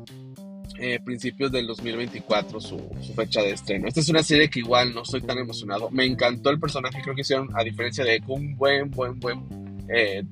Eh, 0.84 1.00
principios 1.00 1.52
del 1.52 1.68
2024 1.68 2.60
su, 2.60 2.80
fecha 3.16 3.44
de 3.44 3.52
estreno. 3.52 3.88
Esta 3.88 4.00
es 4.00 4.10
una 4.10 4.24
serie 4.24 4.50
que 4.50 4.62
igual 4.62 4.96
no 4.96 5.04
estoy 5.04 5.22
tan 5.22 5.38
emocionado. 5.38 5.92
Me 5.92 6.06
encantó 6.06 6.50
el 6.50 6.60
personaje, 6.60 7.04
creo 7.04 7.14
que 7.14 7.22
hicieron, 7.22 7.50
a 7.54 7.64
diferencia 7.64 8.04
de 8.04 8.20
un 8.26 8.56
buen, 8.58 8.90
buen, 8.90 9.20
buen 9.20 9.46
eh, 9.94 10.24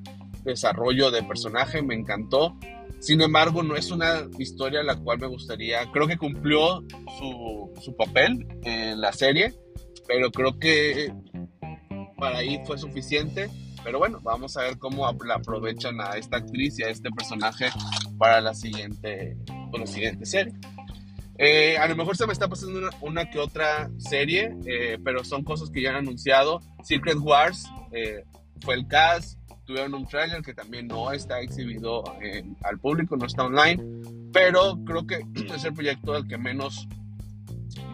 desarrollo 0.42 1.12
de 1.12 1.22
personaje, 1.22 1.82
me 1.82 1.94
encantó. 1.94 2.58
Sin 2.98 3.20
embargo, 3.20 3.62
no 3.62 3.76
es 3.76 3.92
una 3.92 4.26
historia 4.38 4.82
la 4.82 4.96
cual 4.96 5.20
me 5.20 5.28
gustaría, 5.28 5.88
creo 5.92 6.08
que 6.08 6.18
cumplió 6.18 6.82
su, 7.16 7.70
su 7.80 7.94
papel 7.94 8.44
en 8.64 9.00
la 9.00 9.12
serie, 9.12 9.54
pero 10.08 10.32
creo 10.32 10.58
que 10.58 11.12
para 12.16 12.38
ahí 12.38 12.60
fue 12.66 12.76
suficiente. 12.76 13.48
Pero 13.82 13.98
bueno, 13.98 14.18
vamos 14.22 14.56
a 14.56 14.62
ver 14.62 14.78
cómo 14.78 15.10
la 15.24 15.36
aprovechan 15.36 16.00
a 16.00 16.16
esta 16.18 16.38
actriz 16.38 16.78
y 16.78 16.82
a 16.82 16.90
este 16.90 17.10
personaje 17.10 17.66
para 18.18 18.40
la 18.40 18.52
siguiente, 18.52 19.36
la 19.78 19.86
siguiente 19.86 20.26
serie. 20.26 20.54
Eh, 21.38 21.78
a 21.78 21.88
lo 21.88 21.96
mejor 21.96 22.16
se 22.16 22.26
me 22.26 22.32
está 22.32 22.48
pasando 22.48 22.90
una, 23.00 23.30
que 23.30 23.38
otra 23.38 23.90
serie, 23.98 24.54
eh, 24.66 24.98
pero 25.02 25.24
son 25.24 25.42
cosas 25.42 25.70
que 25.70 25.82
ya 25.82 25.90
han 25.90 25.96
anunciado. 25.96 26.60
Secret 26.82 27.16
Wars 27.18 27.66
eh, 27.92 28.24
fue 28.60 28.74
el 28.74 28.86
cast, 28.86 29.38
tuvieron 29.64 29.94
un 29.94 30.06
trailer 30.06 30.42
que 30.42 30.52
también 30.52 30.86
no 30.86 31.12
está 31.12 31.40
exhibido 31.40 32.04
al 32.62 32.78
público, 32.78 33.16
no 33.16 33.26
está 33.26 33.44
online, 33.44 33.82
pero 34.32 34.78
creo 34.84 35.06
que 35.06 35.20
es 35.54 35.64
el 35.64 35.72
proyecto 35.72 36.14
al 36.14 36.26
que 36.26 36.36
menos, 36.36 36.86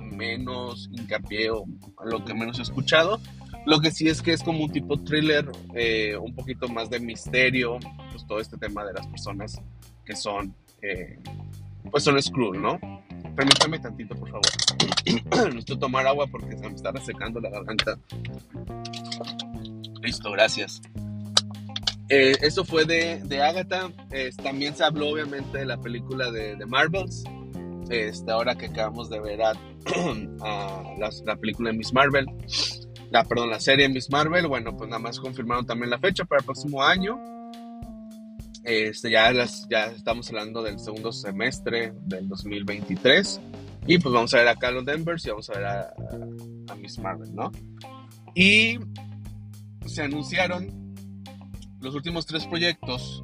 menos 0.01 0.89
hincapié 0.93 1.51
o 1.51 1.67
a 1.99 2.07
lo 2.07 2.25
que 2.25 2.35
menos 2.35 2.59
he 2.59 2.63
escuchado. 2.63 3.21
Lo 3.67 3.81
que 3.81 3.91
sí 3.91 4.09
es 4.09 4.23
que 4.23 4.33
es 4.33 4.45
como 4.45 4.63
un 4.63 4.71
tipo 4.71 4.97
thriller, 5.03 5.51
eh, 5.75 6.17
un 6.17 6.35
poquito 6.37 6.69
más 6.69 6.89
de 6.89 7.01
misterio, 7.01 7.79
pues 8.13 8.25
todo 8.25 8.39
este 8.39 8.57
tema 8.57 8.85
de 8.85 8.93
las 8.93 9.09
personas 9.09 9.61
que 10.05 10.15
son, 10.15 10.55
eh, 10.83 11.19
pues 11.91 12.05
son 12.05 12.21
Skrull, 12.21 12.61
¿no? 12.61 12.79
Permítame 13.35 13.79
tantito, 13.79 14.15
por 14.15 14.31
favor. 14.31 14.47
Necesito 15.47 15.79
tomar 15.79 16.07
agua 16.07 16.27
porque 16.27 16.57
se 16.57 16.69
me 16.69 16.75
está 16.75 16.91
resecando 16.93 17.41
la 17.41 17.51
garganta. 17.51 17.99
Listo, 20.03 20.31
gracias. 20.33 20.81
Eh, 22.09 22.37
eso 22.41 22.65
fue 22.65 22.85
de, 22.85 23.21
de 23.25 23.43
Agatha. 23.43 23.91
también 24.43 24.75
se 24.75 24.85
habló, 24.85 25.09
obviamente, 25.09 25.59
de 25.59 25.67
la 25.67 25.77
película 25.79 26.31
de, 26.31 26.57
de 26.57 26.67
Marvels. 26.67 27.25
Este, 27.91 28.31
ahora 28.33 28.57
que 28.57 28.67
acabamos 28.67 29.11
de 29.11 29.21
ver 29.21 29.43
a, 29.43 29.53
la, 30.99 31.11
la 31.25 31.37
película 31.37 31.71
de 31.71 31.77
Miss 31.77 31.93
Marvel 31.93 32.27
la, 33.11 33.25
perdón, 33.25 33.51
la 33.51 33.61
serie 33.61 33.89
Miss 33.89 34.11
Marvel, 34.11 34.47
bueno, 34.47 34.77
pues 34.77 34.89
nada 34.89 35.01
más 35.01 35.21
confirmaron 35.21 35.67
también 35.67 35.91
la 35.91 35.99
fecha 35.99 36.25
para 36.25 36.41
el 36.41 36.45
próximo 36.45 36.83
año. 36.83 37.19
Este, 38.67 39.13
ya, 39.13 39.33
las, 39.33 39.69
estamos 39.95 40.29
hablando 40.29 40.61
del 40.61 40.81
segundo 40.81 41.13
semestre 41.13 41.93
del 42.03 42.29
2023. 42.29 43.41
Y 43.87 43.99
pues 43.99 44.13
vamos 44.13 44.35
a 44.35 44.39
ver 44.39 44.49
a 44.49 44.71
los 44.73 44.85
Denvers 44.85 45.25
y 45.25 45.31
vamos 45.31 45.49
a 45.51 45.53
ver 45.53 45.65
a, 45.65 45.95
a, 46.71 46.75
Miss 46.75 46.99
Marvel, 46.99 47.33
¿no? 47.33 47.53
Y 48.35 48.81
se 49.87 50.03
anunciaron 50.03 50.95
los 51.81 51.95
últimos 51.95 52.27
tres 52.27 52.45
proyectos. 52.49 53.23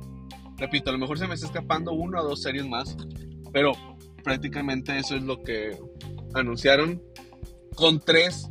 Repito, 0.58 0.90
a 0.90 0.92
lo 0.92 1.00
mejor 1.00 1.18
se 1.18 1.26
me 1.26 1.34
está 1.34 1.46
escapando 1.46 1.92
una 1.92 2.20
o 2.20 2.28
dos 2.28 2.42
series 2.42 2.68
más, 2.68 2.96
pero 3.52 3.72
prácticamente 4.22 4.96
eso 4.96 5.16
es 5.16 5.24
lo 5.24 5.42
que 5.42 5.76
anunciaron 6.34 7.02
con 7.74 7.98
tres 7.98 8.48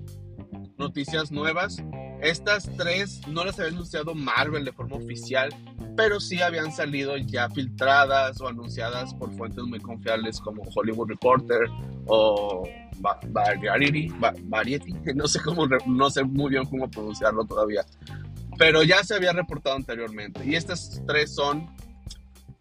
noticias 0.78 1.32
nuevas. 1.32 1.82
Estas 2.22 2.70
tres 2.78 3.22
no 3.28 3.44
las 3.44 3.60
había 3.60 3.72
anunciado 3.72 4.14
Marvel 4.14 4.64
de 4.64 4.72
forma 4.72 4.98
oficial, 4.98 5.50
pero 5.98 6.20
sí 6.20 6.42
habían 6.42 6.72
salido 6.72 7.18
ya 7.18 7.50
filtradas 7.50 8.40
o 8.42 8.48
anunciadas 8.48 9.14
por 9.16 9.32
fuentes 9.36 9.64
muy 9.64 9.80
confiables 9.80 10.40
como 10.40 10.64
Hollywood 10.76 11.10
Reporter 11.10 11.68
o 12.06 12.64
Variety, 13.30 14.12
Variety, 14.44 14.94
no 15.16 15.28
sé 15.28 15.42
cómo, 15.42 15.68
no 15.88 16.10
sé 16.10 16.24
muy 16.24 16.52
bien 16.52 16.66
cómo 16.66 16.90
pronunciarlo 16.90 17.44
todavía, 17.46 17.84
pero 18.58 18.84
ya 18.84 19.04
se 19.04 19.16
había 19.16 19.34
reportado 19.34 19.76
anteriormente. 19.76 20.46
Y 20.46 20.56
estas 20.56 21.02
tres 21.08 21.34
son 21.34 21.68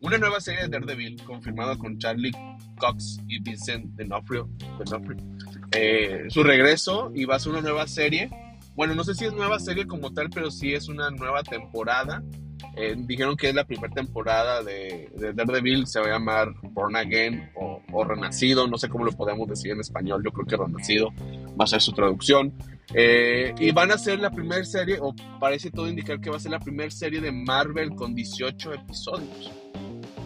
una 0.00 0.16
nueva 0.16 0.40
serie 0.40 0.62
de 0.62 0.68
Daredevil 0.68 1.22
confirmada 1.24 1.76
con 1.76 1.98
Charlie 1.98 2.32
Cox 2.78 3.20
y 3.28 3.40
Vincent 3.42 3.84
D'Onofrio, 3.96 4.48
eh, 5.72 6.24
su 6.28 6.42
regreso 6.42 7.12
y 7.14 7.26
va 7.26 7.36
a 7.36 7.38
ser 7.38 7.52
una 7.52 7.60
nueva 7.60 7.86
serie. 7.86 8.30
Bueno, 8.80 8.94
no 8.94 9.04
sé 9.04 9.14
si 9.14 9.26
es 9.26 9.34
nueva 9.34 9.58
serie 9.58 9.86
como 9.86 10.10
tal, 10.10 10.30
pero 10.30 10.50
sí 10.50 10.72
es 10.72 10.88
una 10.88 11.10
nueva 11.10 11.42
temporada. 11.42 12.22
Eh, 12.74 12.94
dijeron 12.96 13.36
que 13.36 13.50
es 13.50 13.54
la 13.54 13.66
primera 13.66 13.92
temporada 13.92 14.62
de, 14.62 15.10
Daredevil, 15.34 15.86
se 15.86 16.00
va 16.00 16.06
a 16.06 16.10
llamar 16.12 16.54
Born 16.62 16.96
Again 16.96 17.50
o, 17.56 18.04
Renacido, 18.04 18.66
no 18.68 18.78
sé 18.78 18.88
cómo 18.88 19.04
lo 19.04 19.12
podemos 19.12 19.46
decir 19.46 19.72
en 19.72 19.80
español, 19.80 20.22
yo 20.24 20.32
creo 20.32 20.46
que 20.46 20.56
Renacido 20.56 21.10
va 21.60 21.64
a 21.64 21.66
ser 21.66 21.82
su 21.82 21.92
traducción. 21.92 22.54
Eh, 22.94 23.54
y 23.60 23.70
van 23.70 23.90
a 23.90 23.98
ser 23.98 24.18
la 24.18 24.30
primera 24.30 24.64
serie, 24.64 24.96
o 24.98 25.14
parece 25.38 25.70
todo 25.70 25.86
indicar 25.86 26.18
que 26.18 26.30
va 26.30 26.38
a 26.38 26.40
ser 26.40 26.52
la 26.52 26.60
primera 26.60 26.90
serie 26.90 27.20
de 27.20 27.32
Marvel 27.32 27.90
con 27.90 28.14
18 28.14 28.72
episodios. 28.72 29.52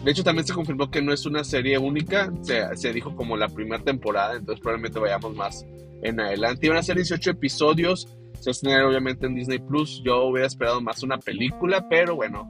De 0.05 0.11
hecho, 0.11 0.23
también 0.23 0.47
se 0.47 0.53
confirmó 0.53 0.89
que 0.89 1.01
no 1.01 1.11
es 1.11 1.25
una 1.25 1.43
serie 1.43 1.77
única, 1.77 2.31
se, 2.41 2.93
dijo 2.93 3.17
como 3.17 3.35
la 3.35 3.49
primera 3.49 3.83
temporada, 3.83 4.37
entonces 4.37 4.61
probablemente 4.61 4.97
vayamos 4.97 5.35
más 5.35 5.65
en 6.01 6.21
adelante. 6.21 6.67
Iban 6.67 6.77
a 6.77 6.83
ser 6.83 6.95
18 6.95 7.31
episodios, 7.31 8.07
se 8.39 8.51
va 8.51 8.87
obviamente 8.87 9.25
en 9.25 9.33
Disney 9.35 9.59
Plus. 9.59 10.01
Yo 10.03 10.25
hubiera 10.25 10.47
esperado 10.47 10.81
más 10.81 11.03
una 11.03 11.17
película, 11.17 11.87
pero 11.89 12.15
bueno, 12.15 12.49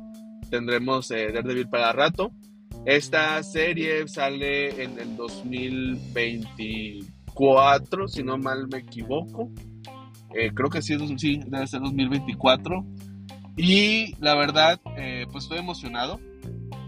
tendremos 0.50 1.12
eh, 1.12 1.32
Daredevil 1.34 1.70
para 1.70 1.92
rato. 1.92 2.32
Esta 2.86 3.44
serie 3.44 4.08
sale 4.08 4.84
en 4.84 4.98
el 5.00 5.16
2024, 5.16 8.08
si 8.08 8.24
no 8.24 8.38
mal 8.38 8.68
me 8.68 8.78
equivoco. 8.80 9.52
Eh, 10.34 10.52
creo 10.54 10.70
que 10.70 10.82
sí, 10.82 10.98
sí, 11.18 11.40
debe 11.48 11.68
ser 11.68 11.82
2024. 11.82 12.86
Y 13.58 14.16
la 14.20 14.36
verdad, 14.36 14.82
eh, 14.98 15.26
pues 15.32 15.46
estoy 15.46 15.60
emocionado 15.60 16.20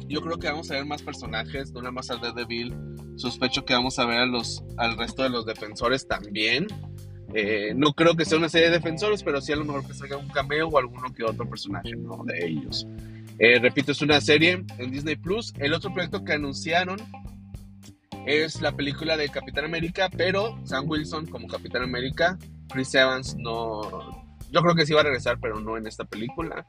yo 0.09 0.21
creo 0.21 0.37
que 0.37 0.47
vamos 0.47 0.71
a 0.71 0.75
ver 0.75 0.85
más 0.85 1.01
personajes, 1.01 1.71
no 1.71 1.81
nada 1.81 1.91
más 1.91 2.09
al 2.09 2.21
Daredevil. 2.21 2.73
Sospecho 3.15 3.65
que 3.65 3.73
vamos 3.73 3.99
a 3.99 4.05
ver 4.05 4.19
a 4.19 4.25
los, 4.25 4.63
al 4.77 4.97
resto 4.97 5.23
de 5.23 5.29
los 5.29 5.45
defensores 5.45 6.07
también. 6.07 6.67
Eh, 7.33 7.73
no 7.75 7.93
creo 7.93 8.15
que 8.15 8.25
sea 8.25 8.37
una 8.37 8.49
serie 8.49 8.69
de 8.69 8.77
defensores, 8.77 9.23
pero 9.23 9.41
sí 9.41 9.51
a 9.51 9.57
lo 9.57 9.65
mejor 9.65 9.85
que 9.85 9.93
salga 9.93 10.17
un 10.17 10.29
cameo 10.29 10.67
o 10.67 10.77
alguno 10.77 11.13
que 11.13 11.23
otro 11.23 11.49
personaje 11.49 11.91
de 11.91 12.45
ellos. 12.45 12.87
Eh, 13.39 13.59
repito, 13.59 13.91
es 13.91 14.01
una 14.01 14.19
serie 14.21 14.63
en 14.77 14.91
Disney 14.91 15.15
Plus. 15.15 15.53
El 15.59 15.73
otro 15.73 15.93
proyecto 15.93 16.23
que 16.23 16.33
anunciaron 16.33 16.99
es 18.25 18.61
la 18.61 18.71
película 18.71 19.15
de 19.15 19.29
Capitán 19.29 19.65
América, 19.65 20.09
pero 20.15 20.59
Sam 20.65 20.85
Wilson 20.89 21.27
como 21.27 21.47
Capitán 21.47 21.83
América. 21.83 22.37
Chris 22.69 22.93
Evans 22.95 23.35
no. 23.37 24.25
Yo 24.51 24.61
creo 24.61 24.75
que 24.75 24.85
sí 24.85 24.93
va 24.93 25.01
a 25.01 25.03
regresar, 25.03 25.39
pero 25.39 25.59
no 25.59 25.77
en 25.77 25.87
esta 25.87 26.05
película. 26.05 26.65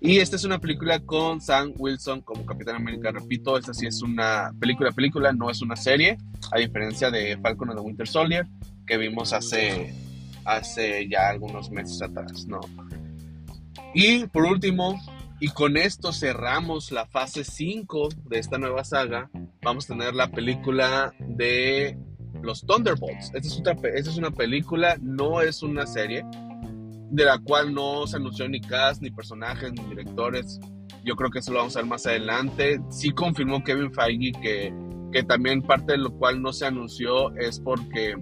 Y 0.00 0.18
esta 0.18 0.36
es 0.36 0.44
una 0.44 0.58
película 0.58 1.00
con 1.00 1.40
Sam 1.40 1.72
Wilson 1.78 2.20
como 2.20 2.44
Capitán 2.44 2.76
América. 2.76 3.10
Repito, 3.10 3.56
esta 3.56 3.72
sí 3.72 3.86
es 3.86 4.02
una 4.02 4.52
película, 4.60 4.90
película, 4.92 5.32
no 5.32 5.50
es 5.50 5.62
una 5.62 5.76
serie, 5.76 6.18
a 6.52 6.58
diferencia 6.58 7.10
de 7.10 7.38
Falcon 7.38 7.70
and 7.70 7.78
the 7.78 7.84
Winter 7.84 8.06
Soldier, 8.06 8.46
que 8.86 8.96
vimos 8.96 9.32
hace, 9.32 9.94
hace 10.44 11.08
ya 11.08 11.28
algunos 11.28 11.70
meses 11.70 12.00
atrás, 12.02 12.46
¿no? 12.46 12.60
Y 13.94 14.26
por 14.26 14.44
último, 14.44 15.00
y 15.40 15.48
con 15.48 15.76
esto 15.76 16.12
cerramos 16.12 16.92
la 16.92 17.06
fase 17.06 17.44
5 17.44 18.08
de 18.24 18.38
esta 18.38 18.58
nueva 18.58 18.84
saga, 18.84 19.30
vamos 19.62 19.84
a 19.86 19.94
tener 19.94 20.14
la 20.14 20.30
película 20.30 21.14
de 21.18 21.98
los 22.42 22.64
Thunderbolts. 22.64 23.32
Esta 23.34 23.38
es, 23.38 23.62
esta 23.94 24.10
es 24.10 24.16
una 24.16 24.30
película, 24.30 24.96
no 25.00 25.40
es 25.40 25.62
una 25.62 25.86
serie 25.86 26.24
de 27.10 27.24
la 27.24 27.38
cual 27.38 27.72
no 27.72 28.06
se 28.06 28.16
anunció 28.16 28.48
ni 28.48 28.60
cast, 28.60 29.02
ni 29.02 29.10
personajes, 29.10 29.72
ni 29.72 29.82
directores. 29.84 30.60
Yo 31.04 31.14
creo 31.16 31.30
que 31.30 31.38
eso 31.38 31.52
lo 31.52 31.58
vamos 31.58 31.76
a 31.76 31.80
ver 31.80 31.88
más 31.88 32.06
adelante. 32.06 32.80
Sí 32.90 33.10
confirmó 33.10 33.62
Kevin 33.62 33.92
Feige 33.92 34.32
que, 34.40 34.74
que 35.12 35.22
también 35.22 35.62
parte 35.62 35.92
de 35.92 35.98
lo 35.98 36.12
cual 36.12 36.42
no 36.42 36.52
se 36.52 36.66
anunció 36.66 37.34
es 37.36 37.60
porque 37.60 38.14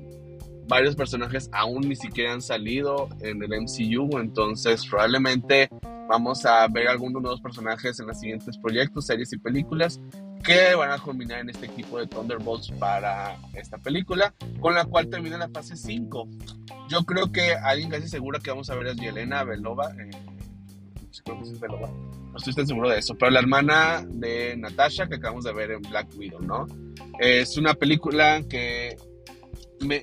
varios 0.66 0.97
personajes 0.97 1.49
aún 1.52 1.88
ni 1.88 1.97
siquiera 1.97 2.33
han 2.33 2.42
salido 2.42 3.09
en 3.21 3.42
el 3.42 3.50
MCU, 3.62 4.18
entonces 4.18 4.87
probablemente 4.87 5.68
vamos 6.09 6.44
a 6.47 6.66
ver 6.68 6.88
algunos 6.88 7.23
nuevos 7.23 7.40
personajes 7.40 7.99
en 8.00 8.06
los 8.06 8.18
siguientes 8.18 8.59
proyectos, 8.59 9.06
series 9.06 9.33
y 9.33 9.38
películas 9.38 10.00
que 10.44 10.75
van 10.75 10.90
a 10.90 10.99
culminar 10.99 11.40
en 11.40 11.50
este 11.50 11.66
equipo 11.66 11.99
de 11.99 12.06
Thunderbolts 12.06 12.71
para 12.73 13.37
esta 13.54 13.78
película, 13.78 14.35
con 14.61 14.75
la 14.75 14.85
cual 14.85 15.09
termina 15.09 15.38
la 15.38 15.49
fase 15.49 15.75
5. 15.75 16.28
Yo 16.90 17.04
creo 17.04 17.33
que 17.33 17.54
alguien 17.54 17.88
casi 17.88 18.09
seguro 18.09 18.38
que 18.40 18.50
vamos 18.50 18.68
a 18.68 18.75
ver 18.75 18.88
es 18.88 18.97
Yelena. 18.97 19.40
Eh, 19.40 19.47
Belova. 19.47 19.94
No 22.35 22.37
estoy 22.37 22.52
tan 22.52 22.66
seguro 22.66 22.90
de 22.90 22.99
eso, 22.99 23.14
pero 23.14 23.30
la 23.30 23.40
hermana 23.40 24.04
de 24.06 24.56
Natasha 24.56 25.06
que 25.06 25.14
acabamos 25.14 25.44
de 25.44 25.52
ver 25.52 25.71
en 25.71 25.83
Black 25.83 26.09
Widow, 26.16 26.42
¿no? 26.42 26.66
Es 27.18 27.56
una 27.56 27.75
película 27.75 28.42
que 28.42 28.97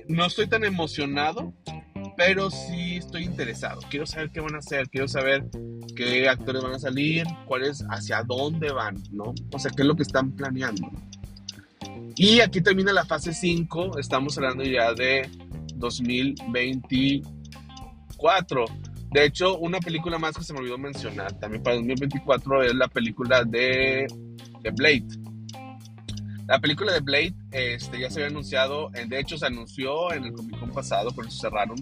no 0.08 0.26
estoy 0.26 0.46
tan 0.46 0.64
emocionado, 0.64 1.52
pero 2.16 2.50
sí 2.50 2.96
estoy 2.96 3.24
interesado. 3.24 3.80
Quiero 3.90 4.06
saber 4.06 4.30
qué 4.30 4.40
van 4.40 4.54
a 4.54 4.58
hacer, 4.58 4.88
quiero 4.88 5.08
saber 5.08 5.44
qué 5.96 6.28
actores 6.28 6.62
van 6.62 6.74
a 6.74 6.78
salir, 6.78 7.26
cuál 7.46 7.64
es, 7.64 7.84
hacia 7.90 8.22
dónde 8.22 8.70
van, 8.72 9.02
¿no? 9.10 9.34
O 9.52 9.58
sea, 9.58 9.70
qué 9.70 9.82
es 9.82 9.88
lo 9.88 9.96
que 9.96 10.04
están 10.04 10.32
planeando. 10.32 10.90
Y 12.16 12.40
aquí 12.40 12.60
termina 12.60 12.92
la 12.92 13.04
fase 13.04 13.32
5, 13.32 13.98
estamos 13.98 14.36
hablando 14.36 14.64
ya 14.64 14.92
de 14.94 15.30
2024. 15.76 18.64
De 19.10 19.24
hecho, 19.24 19.56
una 19.58 19.78
película 19.78 20.18
más 20.18 20.36
que 20.36 20.42
se 20.44 20.52
me 20.52 20.58
olvidó 20.60 20.76
mencionar 20.78 21.32
también 21.38 21.62
para 21.62 21.76
2024 21.76 22.62
es 22.62 22.74
la 22.74 22.88
película 22.88 23.44
de, 23.44 24.06
de 24.62 24.70
Blade. 24.70 25.06
La 26.52 26.60
película 26.60 26.92
de 26.92 27.00
Blade 27.00 27.34
este, 27.50 27.98
ya 27.98 28.10
se 28.10 28.20
había 28.20 28.26
anunciado, 28.26 28.90
de 28.90 29.18
hecho 29.18 29.38
se 29.38 29.46
anunció 29.46 30.12
en 30.12 30.24
el 30.24 30.34
Comic 30.34 30.60
Con 30.60 30.70
pasado, 30.70 31.10
por 31.10 31.26
eso 31.26 31.40
cerraron. 31.40 31.78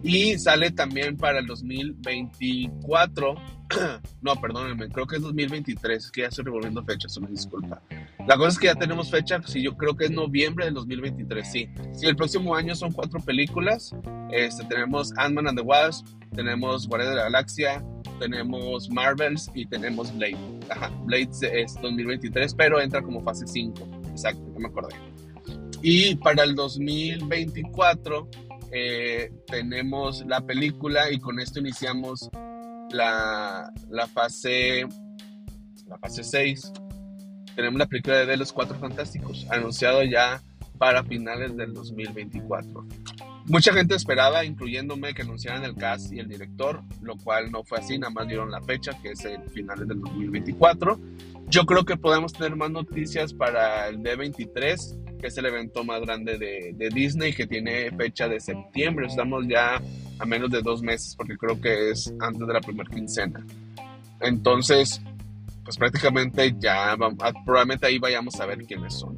Y 0.00 0.38
sale 0.38 0.70
también 0.70 1.16
para 1.16 1.40
el 1.40 1.46
2024. 1.48 3.34
no, 4.22 4.36
perdónenme, 4.40 4.90
creo 4.90 5.08
que 5.08 5.16
es 5.16 5.22
2023, 5.22 6.08
que 6.12 6.20
ya 6.20 6.28
estoy 6.28 6.44
revolviendo 6.44 6.84
fechas, 6.84 7.16
una 7.16 7.30
disculpa. 7.30 7.82
La 8.28 8.36
cosa 8.36 8.50
es 8.50 8.58
que 8.60 8.66
ya 8.66 8.76
tenemos 8.76 9.10
fecha, 9.10 9.42
sí, 9.44 9.60
yo 9.60 9.76
creo 9.76 9.96
que 9.96 10.04
es 10.04 10.12
noviembre 10.12 10.66
del 10.66 10.74
2023, 10.74 11.50
sí. 11.50 11.68
Sí, 11.92 12.06
el 12.06 12.14
próximo 12.14 12.54
año 12.54 12.76
son 12.76 12.92
cuatro 12.92 13.18
películas. 13.18 13.92
Este, 14.30 14.64
tenemos 14.66 15.12
Ant-Man 15.16 15.48
and 15.48 15.58
the 15.58 15.64
Wasp, 15.64 16.06
tenemos 16.32 16.86
Guardia 16.86 17.10
de 17.10 17.16
la 17.16 17.22
Galaxia, 17.24 17.84
tenemos 18.20 18.88
Marvels 18.90 19.50
y 19.54 19.66
tenemos 19.66 20.14
Blade. 20.16 20.36
Ajá, 20.68 20.88
Blade 21.04 21.30
es 21.52 21.74
2023, 21.80 22.54
pero 22.54 22.80
entra 22.80 23.02
como 23.02 23.20
fase 23.22 23.46
5. 23.46 23.88
Exacto, 24.10 24.42
no 24.52 24.60
me 24.60 24.68
acordé. 24.68 24.94
Y 25.82 26.14
para 26.16 26.44
el 26.44 26.54
2024 26.54 28.28
eh, 28.72 29.32
tenemos 29.46 30.24
la 30.26 30.40
película 30.42 31.10
y 31.10 31.18
con 31.18 31.40
esto 31.40 31.58
iniciamos 31.58 32.30
la, 32.90 33.72
la 33.88 34.06
fase 34.06 34.86
la 35.88 35.98
fase 35.98 36.22
6 36.22 36.72
tenemos 37.56 37.78
la 37.78 37.86
película 37.86 38.24
de 38.24 38.36
Los 38.36 38.52
Cuatro 38.52 38.78
Fantásticos 38.78 39.46
anunciado 39.50 40.04
ya 40.04 40.42
para 40.78 41.02
finales 41.04 41.56
del 41.56 41.74
2024 41.74 42.86
mucha 43.50 43.72
gente 43.72 43.94
esperaba 43.94 44.44
incluyéndome 44.44 45.12
que 45.12 45.22
anunciaran 45.22 45.64
el 45.64 45.74
cast 45.74 46.12
y 46.12 46.18
el 46.18 46.28
director 46.28 46.82
lo 47.02 47.16
cual 47.16 47.50
no 47.50 47.64
fue 47.64 47.78
así 47.78 47.98
nada 47.98 48.10
más 48.10 48.26
dieron 48.26 48.50
la 48.50 48.60
fecha 48.60 48.92
que 49.02 49.10
es 49.12 49.24
el 49.24 49.42
finales 49.50 49.86
del 49.88 50.00
2024 50.00 50.98
yo 51.48 51.66
creo 51.66 51.84
que 51.84 51.96
podemos 51.96 52.32
tener 52.32 52.56
más 52.56 52.70
noticias 52.70 53.34
para 53.34 53.88
el 53.88 53.98
D23 53.98 55.18
que 55.20 55.26
es 55.26 55.36
el 55.36 55.46
evento 55.46 55.84
más 55.84 56.00
grande 56.00 56.38
de, 56.38 56.72
de, 56.74 56.88
Disney, 56.88 57.32
que 57.32 57.46
tiene 57.46 57.90
fecha 57.90 58.26
de 58.26 58.40
septiembre. 58.40 59.06
Estamos 59.06 59.46
ya 59.46 59.80
a 60.18 60.24
menos 60.24 60.50
de 60.50 60.62
dos 60.62 60.82
meses, 60.82 61.14
porque 61.14 61.36
creo 61.36 61.60
que 61.60 61.90
es 61.90 62.12
antes 62.20 62.46
de 62.46 62.52
la 62.52 62.60
primera 62.60 62.88
quincena. 62.90 63.44
Entonces, 64.20 65.00
pues 65.64 65.76
prácticamente 65.76 66.54
ya, 66.58 66.96
probablemente 67.44 67.86
ahí 67.86 67.98
vayamos 67.98 68.40
a 68.40 68.46
ver 68.46 68.64
quiénes 68.64 68.94
son. 68.94 69.16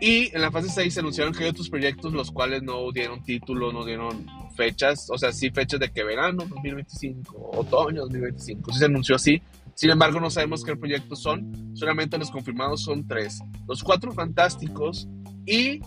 Y 0.00 0.34
en 0.34 0.42
la 0.42 0.50
fase 0.50 0.68
6 0.68 0.92
se 0.92 1.00
anunciaron 1.00 1.32
que 1.32 1.44
hay 1.44 1.50
otros 1.50 1.70
proyectos 1.70 2.12
los 2.12 2.30
cuales 2.30 2.62
no 2.62 2.90
dieron 2.92 3.22
título, 3.22 3.72
no 3.72 3.84
dieron 3.84 4.26
fechas, 4.54 5.08
o 5.10 5.16
sea, 5.16 5.32
sí 5.32 5.50
fechas 5.50 5.80
de 5.80 5.90
que 5.90 6.04
verano 6.04 6.44
2025, 6.48 7.50
otoño 7.54 8.02
2025, 8.02 8.72
sí 8.72 8.78
se 8.78 8.84
anunció 8.84 9.16
así, 9.16 9.40
sin 9.76 9.90
embargo, 9.90 10.20
no 10.20 10.30
sabemos 10.30 10.64
qué 10.64 10.74
proyectos 10.74 11.20
son, 11.20 11.76
solamente 11.76 12.16
los 12.16 12.30
confirmados 12.30 12.82
son 12.82 13.06
tres. 13.06 13.40
Los 13.68 13.84
cuatro 13.84 14.10
fantásticos 14.10 15.06
y 15.44 15.80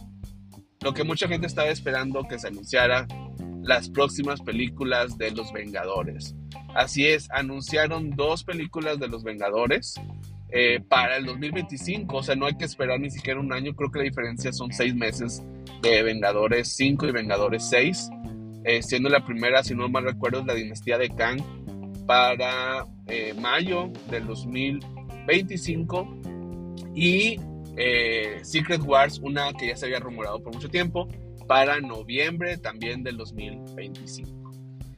lo 0.82 0.94
que 0.94 1.04
mucha 1.04 1.28
gente 1.28 1.48
estaba 1.48 1.70
esperando 1.70 2.24
que 2.30 2.38
se 2.38 2.50
anunciara, 2.50 3.08
las 3.64 3.90
próximas 3.90 4.42
películas 4.42 5.18
de 5.18 5.32
los 5.32 5.52
Vengadores. 5.52 6.36
Así 6.76 7.08
es, 7.08 7.32
anunciaron 7.32 8.12
dos 8.12 8.44
películas 8.44 9.00
de 9.00 9.08
los 9.08 9.24
Vengadores 9.24 9.96
eh, 10.52 10.80
para 10.88 11.18
el 11.18 11.26
2025, 11.26 12.18
o 12.18 12.24
sea, 12.24 12.36
no 12.36 12.46
hay 12.46 12.56
que 12.56 12.66
esperar 12.66 13.00
ni 13.00 13.10
siquiera 13.10 13.40
un 13.40 13.54
año, 13.54 13.76
creo 13.76 13.92
que 13.92 14.00
la 14.00 14.06
diferencia 14.06 14.52
son 14.52 14.72
seis 14.72 14.96
meses 14.96 15.44
de 15.82 16.04
Vengadores 16.04 16.76
5 16.76 17.08
y 17.08 17.12
Vengadores 17.12 17.70
6, 17.70 18.10
eh, 18.66 18.82
siendo 18.82 19.10
la 19.10 19.26
primera, 19.26 19.64
si 19.64 19.76
no 19.76 19.88
mal 19.90 20.04
recuerdo, 20.04 20.44
la 20.46 20.54
dinastía 20.54 20.98
de 20.98 21.10
Kang 21.10 21.42
para 22.06 22.86
eh, 23.08 23.34
mayo 23.40 23.92
del 24.10 24.26
2025 24.26 26.18
y 26.96 27.40
eh, 27.78 28.40
Secret 28.42 28.82
Wars, 28.82 29.20
una 29.20 29.54
que 29.54 29.68
ya 29.68 29.78
se 29.78 29.86
había 29.86 30.00
rumorado 30.00 30.42
por 30.42 30.54
mucho 30.54 30.70
tiempo, 30.70 31.08
para 31.48 31.80
noviembre 31.80 32.58
también 32.58 33.04
del 33.04 33.18
2025. 33.18 34.52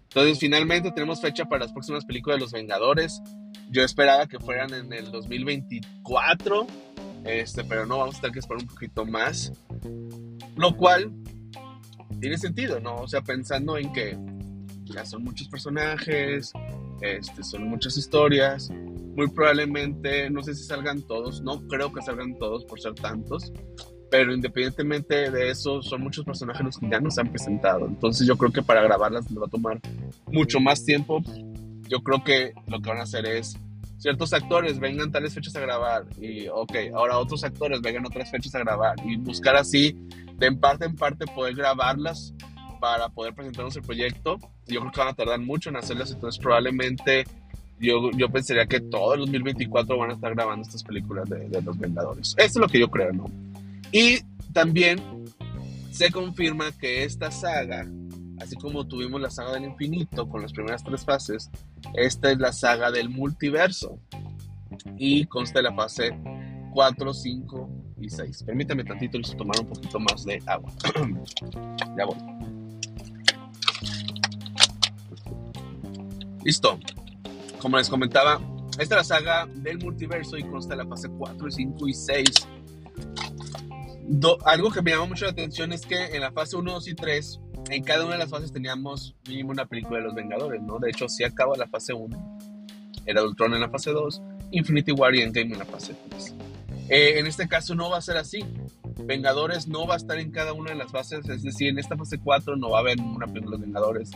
Entonces 0.04 0.39
finalmente 0.39 0.91
tenemos 0.91 1.21
fecha 1.21 1.45
para 1.45 1.65
las 1.65 1.73
próximas 1.73 2.06
películas 2.06 2.38
de 2.38 2.41
Los 2.41 2.52
Vengadores. 2.52 3.21
Yo 3.71 3.84
esperaba 3.84 4.27
que 4.27 4.38
fueran 4.38 4.73
en 4.73 4.91
el 4.91 5.12
2024, 5.12 6.67
este, 7.23 7.63
pero 7.63 7.86
no, 7.86 7.99
vamos 7.99 8.17
a 8.17 8.21
tener 8.21 8.34
que 8.34 8.39
esperar 8.39 8.62
un 8.62 8.67
poquito 8.67 9.05
más. 9.05 9.53
Lo 10.57 10.75
cual 10.75 11.12
tiene 12.19 12.38
sentido, 12.38 12.79
¿no? 12.79 12.97
O 12.97 13.07
sea, 13.07 13.21
pensando 13.21 13.77
en 13.77 13.93
que 13.93 14.17
ya 14.86 15.05
son 15.05 15.23
muchos 15.23 15.47
personajes, 15.47 16.51
este, 17.01 17.43
son 17.43 17.67
muchas 17.67 17.97
historias. 17.97 18.69
Muy 18.69 19.29
probablemente, 19.29 20.29
no 20.29 20.43
sé 20.43 20.53
si 20.53 20.63
salgan 20.63 21.01
todos, 21.01 21.41
no 21.41 21.65
creo 21.67 21.91
que 21.91 22.01
salgan 22.01 22.38
todos 22.38 22.63
por 22.65 22.79
ser 22.79 22.93
tantos, 22.93 23.51
pero 24.10 24.34
independientemente 24.34 25.31
de 25.31 25.49
eso, 25.49 25.81
son 25.81 26.01
muchos 26.01 26.25
personajes 26.25 26.65
los 26.65 26.77
que 26.77 26.89
ya 26.89 26.99
nos 26.99 27.17
han 27.17 27.29
presentado. 27.29 27.88
Entonces 27.88 28.27
yo 28.27 28.38
creo 28.38 28.51
que 28.51 28.62
para 28.62 28.81
grabarlas 28.81 29.29
les 29.29 29.41
va 29.41 29.45
a 29.47 29.49
tomar 29.49 29.79
mucho 30.27 30.60
más 30.60 30.84
tiempo. 30.84 31.21
Yo 31.91 32.01
creo 32.01 32.23
que 32.23 32.54
lo 32.67 32.82
que 32.82 32.89
van 32.89 32.99
a 32.99 33.04
hacer 33.04 33.25
es 33.25 33.58
ciertos 33.97 34.32
actores 34.32 34.80
vengan 34.80 35.12
tales 35.12 35.34
fechas 35.34 35.54
a 35.58 35.60
grabar 35.60 36.06
y 36.19 36.47
ok, 36.47 36.73
ahora 36.95 37.17
otros 37.17 37.43
actores 37.43 37.82
vengan 37.82 38.06
otras 38.06 38.32
fechas 38.32 38.56
a 38.56 38.60
grabar 38.60 38.95
y 39.06 39.17
buscar 39.17 39.58
así 39.58 39.97
de 40.38 40.47
en 40.47 40.58
parte 40.58 40.86
en 40.86 40.95
parte 40.95 41.25
poder 41.27 41.54
grabarlas 41.54 42.34
para 42.80 43.10
poder 43.10 43.36
presentarnos 43.36 43.75
el 43.75 43.84
proyecto. 43.84 44.39
Yo 44.67 44.80
creo 44.80 44.91
que 44.93 44.99
van 45.01 45.10
a 45.10 45.13
tardar 45.13 45.39
mucho 45.41 45.69
en 45.69 45.75
hacerlas, 45.75 46.12
entonces 46.12 46.41
probablemente 46.41 47.25
yo, 47.77 48.10
yo 48.12 48.30
pensaría 48.30 48.65
que 48.67 48.80
todo 48.80 49.15
el 49.15 49.19
2024 49.21 49.97
van 49.97 50.12
a 50.12 50.13
estar 50.13 50.34
grabando 50.34 50.63
estas 50.63 50.84
películas 50.84 51.30
de, 51.30 51.49
de 51.49 51.62
los 51.62 51.77
Vengadores. 51.77 52.36
Esto 52.38 52.60
es 52.60 52.62
lo 52.62 52.67
que 52.69 52.80
yo 52.80 52.89
creo, 52.89 53.12
¿no? 53.12 53.25
Y 53.91 54.21
también 54.54 54.99
se 55.91 56.10
confirma 56.10 56.71
que 56.71 57.04
esta 57.04 57.32
saga, 57.32 57.86
así 58.41 58.56
como 58.56 58.88
tuvimos 58.88 59.21
la 59.21 59.30
saga 59.30 59.54
del 59.54 59.65
infinito 59.65 60.27
con 60.27 60.41
las 60.41 60.54
primeras 60.54 60.84
tres 60.84 61.06
fases, 61.06 61.49
esta 61.93 62.32
es 62.32 62.39
la 62.39 62.51
saga 62.54 62.91
del 62.91 63.10
multiverso 63.10 63.99
y 64.97 65.25
consta 65.25 65.60
de 65.60 65.63
la 65.63 65.73
fase 65.73 66.17
4, 66.73 67.13
5 67.13 67.69
y 67.99 68.10
6. 68.10 68.43
Permítame 68.43 68.84
tantito 68.84 69.19
tomar 69.38 69.60
un 69.60 69.67
poquito 69.67 69.99
más 69.99 70.23
de 70.25 70.41
agua. 70.45 70.71
ya 71.97 72.06
voy. 72.06 72.17
Listo. 76.43 76.80
Como 77.60 77.77
les 77.77 77.89
comentaba, 77.89 78.41
esta 78.80 78.82
es 78.82 78.89
la 78.89 79.04
saga 79.04 79.45
del 79.45 79.77
multiverso 79.77 80.38
y 80.38 80.43
consta 80.43 80.75
de 80.75 80.84
la 80.84 80.89
fase 80.89 81.10
4, 81.10 81.51
5 81.51 81.88
y 81.88 81.93
6. 81.93 82.30
algo 84.45 84.71
que 84.71 84.82
me 84.82 84.91
llamó 84.91 85.08
mucho 85.08 85.25
la 85.25 85.32
atención 85.32 85.71
es 85.71 85.86
que 85.86 86.15
en 86.15 86.21
la 86.21 86.32
fase 86.32 86.56
1, 86.56 86.71
2 86.71 86.88
y 86.88 86.95
3, 86.95 87.39
en 87.69 87.84
cada 87.84 88.06
una 88.06 88.13
de 88.13 88.19
las 88.19 88.30
fases 88.30 88.52
teníamos 88.52 89.15
mínimo 89.28 89.52
una 89.52 89.65
película 89.65 90.00
de 90.00 90.06
los 90.06 90.15
Vengadores, 90.15 90.62
¿no? 90.62 90.80
De 90.80 90.89
hecho, 90.89 91.08
si 91.08 91.24
acaba 91.24 91.56
la 91.58 91.67
fase 91.67 91.93
1, 91.93 92.39
era 93.06 93.24
Ultron 93.24 93.54
en 93.54 93.62
la 93.62 93.69
fase 93.69 93.91
2, 93.91 94.21
Infinity 94.52 94.91
War 94.91 95.15
y 95.15 95.21
Endgame 95.21 95.54
en 95.54 95.60
la 95.60 95.65
fase 95.65 95.95
3. 96.10 96.36
Eh, 96.89 97.19
en 97.19 97.28
este 97.28 97.47
caso 97.47 97.76
no 97.76 97.89
va 97.89 97.97
a 97.97 98.02
ser 98.02 98.17
así. 98.17 98.43
Vengadores 99.06 99.67
no 99.67 99.88
va 99.88 99.93
a 99.93 99.97
estar 99.97 100.17
en 100.19 100.32
cada 100.32 100.54
una 100.54 100.71
de 100.71 100.76
las 100.76 100.91
fases, 100.91 101.28
es 101.30 101.43
decir, 101.43 101.69
en 101.69 101.80
esta 101.80 101.95
fase 101.95 102.19
4 102.19 102.56
no 102.58 102.69
va 102.69 102.80
a 102.80 102.82
haber 102.82 103.00
una 103.00 103.28
película 103.28 103.58
de 103.58 103.63
Vengadores. 103.63 104.12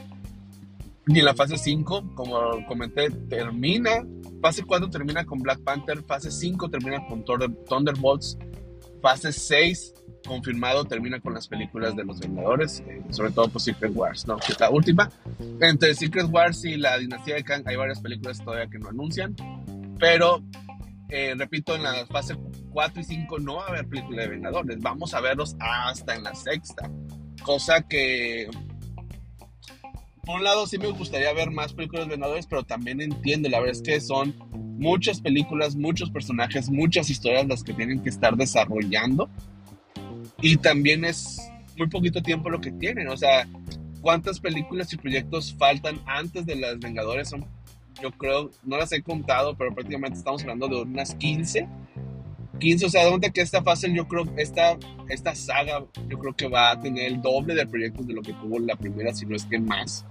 Ni 1.08 1.20
en 1.20 1.26
la 1.26 1.36
fase 1.36 1.58
5, 1.58 2.16
como 2.16 2.66
comenté, 2.68 3.12
termina. 3.30 4.06
Fase 4.42 4.64
4 4.64 4.90
termina 4.90 5.24
con 5.24 5.40
Black 5.40 5.60
Panther. 5.60 6.02
Fase 6.04 6.32
5 6.32 6.70
termina 6.70 7.06
con 7.08 7.24
Thunderbolts. 7.24 8.38
Fase 9.02 9.32
6, 9.32 9.94
confirmado, 10.26 10.86
termina 10.86 11.20
con 11.20 11.34
las 11.34 11.48
películas 11.48 11.96
de 11.96 12.04
los 12.04 12.20
Vengadores. 12.20 12.84
Eh, 12.88 13.02
sobre 13.10 13.32
todo 13.32 13.46
por 13.46 13.54
pues, 13.54 13.66
Secret 13.66 13.92
Wars, 13.96 14.28
¿no? 14.28 14.38
Que 14.38 14.52
es 14.52 14.60
la 14.60 14.70
última. 14.70 15.10
Entre 15.62 15.94
Secret 15.96 16.28
Wars 16.30 16.64
y 16.66 16.78
la 16.78 16.98
dinastía 16.98 17.36
de 17.36 17.44
Kang 17.44 17.64
hay 17.66 17.76
varias 17.76 18.00
películas 18.00 18.44
todavía 18.44 18.68
que 18.68 18.80
no 18.80 18.90
anuncian. 18.90 19.36
Pero, 20.00 20.44
eh, 21.10 21.34
repito, 21.38 21.76
en 21.76 21.84
la 21.84 22.06
fase 22.08 22.36
4 22.72 23.02
y 23.02 23.04
5 23.04 23.40
no 23.40 23.56
va 23.56 23.66
a 23.66 23.70
haber 23.70 23.88
película 23.88 24.24
de 24.24 24.30
Vengadores. 24.30 24.80
Vamos 24.80 25.14
a 25.14 25.22
verlos 25.22 25.56
hasta 25.60 26.16
en 26.16 26.24
la 26.24 26.36
sexta. 26.36 26.90
Cosa 27.44 27.82
que 27.82 28.50
por 30.26 30.38
un 30.38 30.44
lado 30.44 30.66
sí 30.66 30.80
me 30.80 30.88
gustaría 30.88 31.32
ver 31.34 31.52
más 31.52 31.74
películas 31.74 32.08
de 32.08 32.12
Vengadores, 32.12 32.48
pero 32.48 32.64
también 32.64 33.00
entiendo, 33.00 33.48
la 33.48 33.60
verdad 33.60 33.76
es 33.76 33.82
que 33.84 34.02
son 34.02 34.34
muchas 34.78 35.22
películas, 35.22 35.76
muchos 35.76 36.10
personajes, 36.10 36.70
muchas 36.70 37.10
historias 37.10 37.48
las 37.48 37.64
que 37.64 37.74
tienen 37.74 38.02
que 38.02 38.10
estar 38.10 38.36
desarrollando. 38.36 39.30
Y 40.42 40.58
también 40.58 41.06
es 41.06 41.40
muy 41.78 41.88
poquito 41.88 42.22
tiempo 42.22 42.50
lo 42.50 42.62
que 42.62 42.72
tienen, 42.72 43.08
o 43.10 43.18
sea, 43.18 43.48
¿cuántas 44.02 44.40
películas 44.40 44.92
y 44.94 44.98
proyectos 44.98 45.56
faltan 45.58 46.00
antes 46.06 46.46
de 46.46 46.56
las 46.56 46.80
Vengadores? 46.80 47.30
Son, 47.30 47.46
yo 48.02 48.12
creo, 48.12 48.52
no 48.64 48.78
las 48.78 48.92
he 48.92 49.02
contado, 49.02 49.56
pero 49.58 49.74
prácticamente 49.74 50.18
estamos 50.18 50.42
hablando 50.44 50.68
de 50.68 50.82
unas 50.82 51.16
15 51.16 51.68
15, 52.60 52.86
o 52.86 52.90
sea, 52.90 53.06
donde 53.06 53.32
que 53.32 53.42
esta 53.42 53.62
fase, 53.62 53.94
yo 53.94 54.08
creo, 54.08 54.26
esta, 54.38 54.78
esta 55.10 55.36
saga, 55.36 55.86
yo 56.10 56.20
creo 56.20 56.36
que 56.36 56.48
va 56.48 56.72
a 56.72 56.80
tener 56.80 57.06
el 57.06 57.22
doble 57.22 57.56
de 57.56 57.66
proyectos 57.66 58.08
de 58.08 58.14
lo 58.14 58.22
que 58.22 58.34
tuvo 58.34 58.60
la 58.60 58.76
primera, 58.76 59.14
si 59.14 59.26
no 59.26 59.36
es 59.36 59.46
que 59.46 59.60
más. 59.60 60.06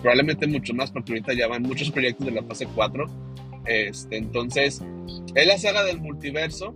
Probablemente 0.00 0.46
mucho 0.46 0.74
más, 0.74 0.90
porque 0.90 1.12
ahorita 1.12 1.32
ya 1.34 1.48
van 1.48 1.62
muchos 1.62 1.90
proyectos 1.90 2.26
de 2.26 2.32
la 2.32 2.42
fase 2.42 2.66
4. 2.74 3.06
Este, 3.66 4.16
entonces, 4.16 4.82
es 5.34 5.46
la 5.46 5.58
saga 5.58 5.84
del 5.84 6.00
multiverso. 6.00 6.74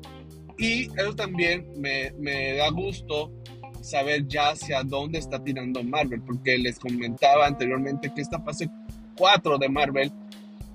Y 0.60 0.90
eso 0.96 1.14
también 1.16 1.66
me, 1.78 2.12
me 2.18 2.54
da 2.54 2.68
gusto 2.70 3.32
saber 3.80 4.28
ya 4.28 4.50
hacia 4.50 4.82
dónde 4.82 5.18
está 5.18 5.42
tirando 5.42 5.82
Marvel, 5.82 6.20
porque 6.20 6.58
les 6.58 6.78
comentaba 6.78 7.46
anteriormente 7.46 8.12
que 8.14 8.20
esta 8.20 8.38
fase 8.40 8.68
4 9.16 9.58
de 9.58 9.68
Marvel 9.70 10.12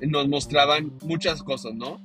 nos 0.01 0.27
mostraban 0.27 0.91
muchas 1.03 1.41
cosas, 1.43 1.75
¿no? 1.75 2.01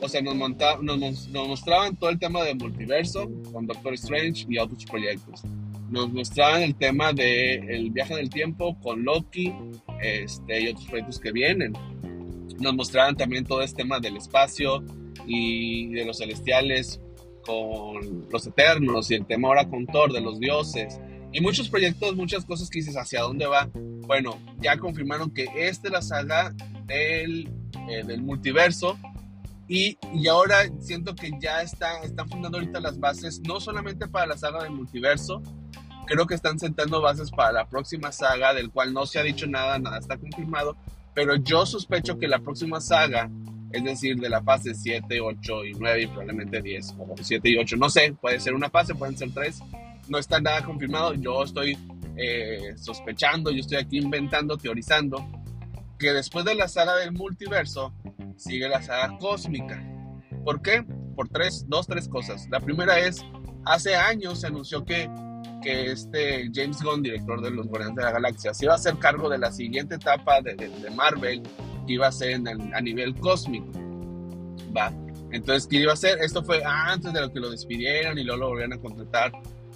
O 0.00 0.08
sea, 0.08 0.20
nos, 0.20 0.36
nos, 0.82 1.28
mostraban 1.28 1.96
todo 1.96 2.10
el 2.10 2.18
tema 2.18 2.44
de 2.44 2.54
multiverso 2.54 3.30
con 3.50 3.66
Doctor 3.66 3.94
Strange 3.94 4.44
y 4.48 4.58
otros 4.58 4.84
proyectos. 4.84 5.42
Nos 5.90 6.12
mostraban 6.12 6.62
el 6.62 6.74
tema 6.74 7.12
del 7.12 7.70
el 7.70 7.90
viaje 7.90 8.14
del 8.14 8.28
tiempo 8.28 8.78
con 8.80 9.04
Loki 9.04 9.52
este, 10.02 10.60
y 10.60 10.68
otros 10.68 10.86
proyectos 10.86 11.18
que 11.18 11.32
vienen. 11.32 11.72
Nos 12.60 12.74
mostraban 12.74 13.16
también 13.16 13.44
todo 13.44 13.62
este 13.62 13.82
tema 13.82 14.00
del 14.00 14.18
espacio 14.18 14.84
y 15.26 15.88
de 15.94 16.04
los 16.04 16.18
celestiales 16.18 17.00
con 17.46 18.28
los 18.30 18.46
eternos 18.46 19.10
y 19.10 19.14
el 19.14 19.26
tema 19.26 19.48
ahora 19.48 19.68
con 19.68 19.86
Thor 19.86 20.12
de 20.12 20.20
los 20.20 20.40
dioses 20.40 21.00
y 21.32 21.40
muchos 21.40 21.68
proyectos, 21.68 22.16
muchas 22.16 22.44
cosas 22.44 22.70
que 22.70 22.78
dices 22.78 22.96
hacia 22.96 23.22
dónde 23.22 23.46
va. 23.46 23.68
Bueno, 23.74 24.38
ya 24.58 24.78
confirmaron 24.78 25.30
que 25.30 25.46
esta 25.54 25.88
es 25.88 25.92
la 25.92 26.02
saga 26.02 26.54
del, 26.86 27.50
eh, 27.88 28.04
del 28.04 28.22
multiverso 28.22 28.98
y, 29.68 29.98
y, 30.14 30.28
ahora 30.28 30.70
siento 30.78 31.14
que 31.14 31.30
ya 31.40 31.60
está, 31.60 32.00
están 32.02 32.28
fundando 32.28 32.58
ahorita 32.58 32.78
las 32.78 33.00
bases, 33.00 33.40
no 33.40 33.58
solamente 33.58 34.06
para 34.06 34.26
la 34.26 34.38
saga 34.38 34.62
del 34.62 34.72
multiverso, 34.72 35.42
creo 36.06 36.26
que 36.26 36.34
están 36.34 36.58
sentando 36.58 37.02
bases 37.02 37.30
para 37.30 37.52
la 37.52 37.68
próxima 37.68 38.12
saga, 38.12 38.54
del 38.54 38.70
cual 38.70 38.92
no 38.92 39.06
se 39.06 39.18
ha 39.18 39.22
dicho 39.22 39.46
nada, 39.46 39.78
nada 39.78 39.98
está 39.98 40.16
confirmado, 40.16 40.76
pero 41.14 41.34
yo 41.34 41.66
sospecho 41.66 42.18
que 42.18 42.28
la 42.28 42.38
próxima 42.38 42.80
saga, 42.80 43.28
es 43.72 43.84
decir, 43.84 44.16
de 44.16 44.28
la 44.28 44.42
fase 44.42 44.74
7, 44.74 45.20
8 45.20 45.64
y 45.64 45.72
9 45.74 46.02
y 46.02 46.06
probablemente 46.06 46.62
10, 46.62 46.94
o 46.98 47.14
7 47.20 47.48
y 47.48 47.56
8, 47.56 47.76
no 47.76 47.90
sé, 47.90 48.14
puede 48.20 48.40
ser 48.40 48.54
una 48.54 48.70
fase, 48.70 48.94
pueden 48.94 49.16
ser 49.16 49.32
tres, 49.32 49.60
no 50.08 50.18
está 50.18 50.40
nada 50.40 50.64
confirmado, 50.64 51.14
yo 51.14 51.42
estoy 51.42 51.76
eh, 52.16 52.74
sospechando, 52.76 53.50
yo 53.50 53.60
estoy 53.60 53.78
aquí 53.78 53.98
inventando, 53.98 54.56
teorizando, 54.56 55.26
que 55.98 56.12
después 56.12 56.44
de 56.44 56.54
la 56.54 56.68
saga 56.68 56.96
del 56.96 57.12
multiverso, 57.12 57.92
sigue 58.36 58.68
la 58.68 58.82
saga 58.82 59.16
cósmica. 59.18 59.82
¿Por 60.44 60.62
qué? 60.62 60.84
Por 61.14 61.28
tres, 61.28 61.64
dos, 61.68 61.86
tres 61.86 62.08
cosas. 62.08 62.46
La 62.50 62.60
primera 62.60 62.98
es, 63.00 63.24
hace 63.64 63.96
años 63.96 64.40
se 64.40 64.46
anunció 64.46 64.84
que, 64.84 65.10
que 65.62 65.90
este 65.92 66.50
James 66.54 66.82
Gunn, 66.82 67.02
director 67.02 67.40
de 67.42 67.50
los 67.50 67.66
Guardianes 67.66 67.96
de 67.96 68.02
la 68.02 68.12
Galaxia, 68.12 68.54
se 68.54 68.66
iba 68.66 68.74
a 68.74 68.76
hacer 68.76 68.98
cargo 68.98 69.28
de 69.28 69.38
la 69.38 69.50
siguiente 69.50 69.96
etapa 69.96 70.40
de, 70.42 70.54
de, 70.54 70.90
Marvel, 70.90 71.42
que 71.86 71.94
iba 71.94 72.06
a 72.06 72.12
ser 72.12 72.40
a 72.74 72.80
nivel 72.80 73.14
cósmico. 73.16 73.70
Va. 74.76 74.92
Entonces, 75.30 75.66
¿qué 75.66 75.76
iba 75.80 75.90
a 75.90 75.94
hacer? 75.94 76.18
Esto 76.20 76.42
fue 76.42 76.62
antes 76.64 77.12
de 77.12 77.20
lo 77.20 77.32
que 77.32 77.40
lo 77.40 77.50
despidieron 77.50 78.18
y 78.18 78.24
luego 78.24 78.40
lo 78.40 78.48
volvieron 78.48 78.72
a 78.74 78.78
contratar. 78.78 79.32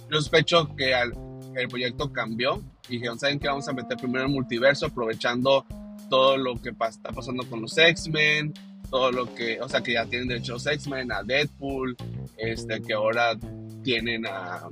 Yo 0.09 0.17
sospecho 0.17 0.75
que 0.75 0.93
al, 0.93 1.13
el 1.55 1.67
proyecto 1.67 2.11
cambió 2.11 2.61
y 2.89 2.93
dijeron, 2.93 3.19
¿saben 3.19 3.39
qué? 3.39 3.47
Vamos 3.47 3.67
a 3.67 3.73
meter 3.73 3.97
primero 3.97 4.25
el 4.25 4.31
multiverso 4.31 4.85
aprovechando 4.85 5.65
todo 6.09 6.37
lo 6.37 6.61
que 6.61 6.69
está 6.69 7.11
pasando 7.11 7.45
con 7.49 7.61
los 7.61 7.77
X-Men, 7.77 8.53
todo 8.89 9.11
lo 9.11 9.33
que, 9.33 9.59
o 9.61 9.69
sea, 9.69 9.81
que 9.81 9.93
ya 9.93 10.05
tienen 10.05 10.27
derecho 10.27 10.53
a 10.53 10.55
los 10.55 10.67
X-Men, 10.67 11.11
a 11.11 11.23
Deadpool, 11.23 11.95
este, 12.37 12.81
que 12.81 12.93
ahora 12.93 13.37
tienen 13.83 14.25
a, 14.27 14.67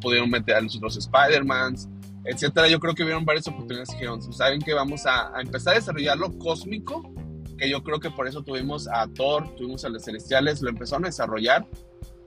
pudieron 0.00 0.30
meter 0.30 0.56
a 0.56 0.60
los 0.60 0.76
otros 0.76 0.96
Spider-Mans, 0.96 1.88
etcétera. 2.24 2.68
Yo 2.68 2.80
creo 2.80 2.94
que 2.94 3.04
vieron 3.04 3.24
varias 3.24 3.46
oportunidades 3.48 3.90
y 3.90 3.94
dijeron, 3.94 4.32
saben 4.32 4.60
que 4.60 4.74
vamos 4.74 5.06
a, 5.06 5.32
empezar 5.40 5.74
a 5.74 5.76
desarrollar 5.76 6.18
lo 6.18 6.36
cósmico, 6.38 7.12
que 7.58 7.68
yo 7.68 7.82
creo 7.82 8.00
que 8.00 8.10
por 8.10 8.26
eso 8.26 8.42
tuvimos 8.42 8.88
a 8.88 9.06
Thor, 9.08 9.54
tuvimos 9.56 9.84
a 9.84 9.88
los 9.88 10.04
Celestiales, 10.04 10.62
lo 10.62 10.70
empezaron 10.70 11.04
a 11.04 11.08
desarrollar. 11.08 11.66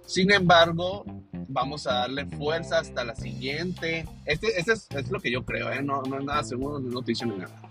Sin 0.05 0.31
embargo, 0.31 1.03
vamos 1.47 1.87
a 1.87 1.93
darle 1.93 2.25
fuerza 2.25 2.79
hasta 2.79 3.03
la 3.03 3.15
siguiente. 3.15 4.07
Este, 4.25 4.59
este 4.59 4.73
es, 4.73 4.87
es, 4.91 5.09
lo 5.09 5.19
que 5.19 5.31
yo 5.31 5.43
creo, 5.43 5.71
¿eh? 5.71 5.81
no, 5.81 6.03
no 6.03 6.19
es 6.19 6.25
nada 6.25 6.43
seguro, 6.43 6.79
no 6.79 6.89
noticia 6.89 7.25
ni 7.25 7.37
nada. 7.37 7.61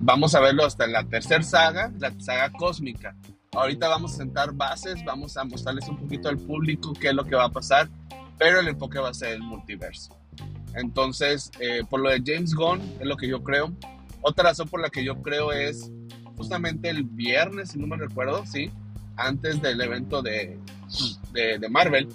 Vamos 0.00 0.34
a 0.34 0.40
verlo 0.40 0.64
hasta 0.64 0.86
la 0.86 1.04
tercera 1.04 1.42
saga, 1.42 1.92
la 1.98 2.12
saga 2.20 2.50
cósmica. 2.52 3.16
Ahorita 3.52 3.88
vamos 3.88 4.14
a 4.14 4.16
sentar 4.16 4.52
bases, 4.52 5.04
vamos 5.04 5.36
a 5.36 5.44
mostrarles 5.44 5.88
un 5.88 5.98
poquito 5.98 6.28
al 6.28 6.38
público 6.38 6.92
qué 6.98 7.08
es 7.08 7.14
lo 7.14 7.24
que 7.24 7.36
va 7.36 7.44
a 7.44 7.52
pasar, 7.52 7.88
pero 8.38 8.60
el 8.60 8.68
enfoque 8.68 8.98
va 8.98 9.10
a 9.10 9.14
ser 9.14 9.34
el 9.34 9.42
multiverso. 9.42 10.21
Entonces, 10.74 11.50
eh, 11.60 11.82
por 11.88 12.00
lo 12.00 12.10
de 12.10 12.22
James 12.24 12.54
Gunn, 12.54 12.80
es 13.00 13.06
lo 13.06 13.16
que 13.16 13.28
yo 13.28 13.42
creo. 13.42 13.72
Otra 14.20 14.44
razón 14.44 14.68
por 14.68 14.80
la 14.80 14.88
que 14.88 15.04
yo 15.04 15.20
creo 15.20 15.52
es 15.52 15.90
justamente 16.36 16.88
el 16.88 17.04
viernes, 17.04 17.70
si 17.70 17.78
no 17.78 17.86
me 17.86 17.96
recuerdo, 17.96 18.44
sí, 18.46 18.70
antes 19.16 19.60
del 19.60 19.80
evento 19.80 20.22
de, 20.22 20.58
de, 21.32 21.68
Marvel, 21.68 22.08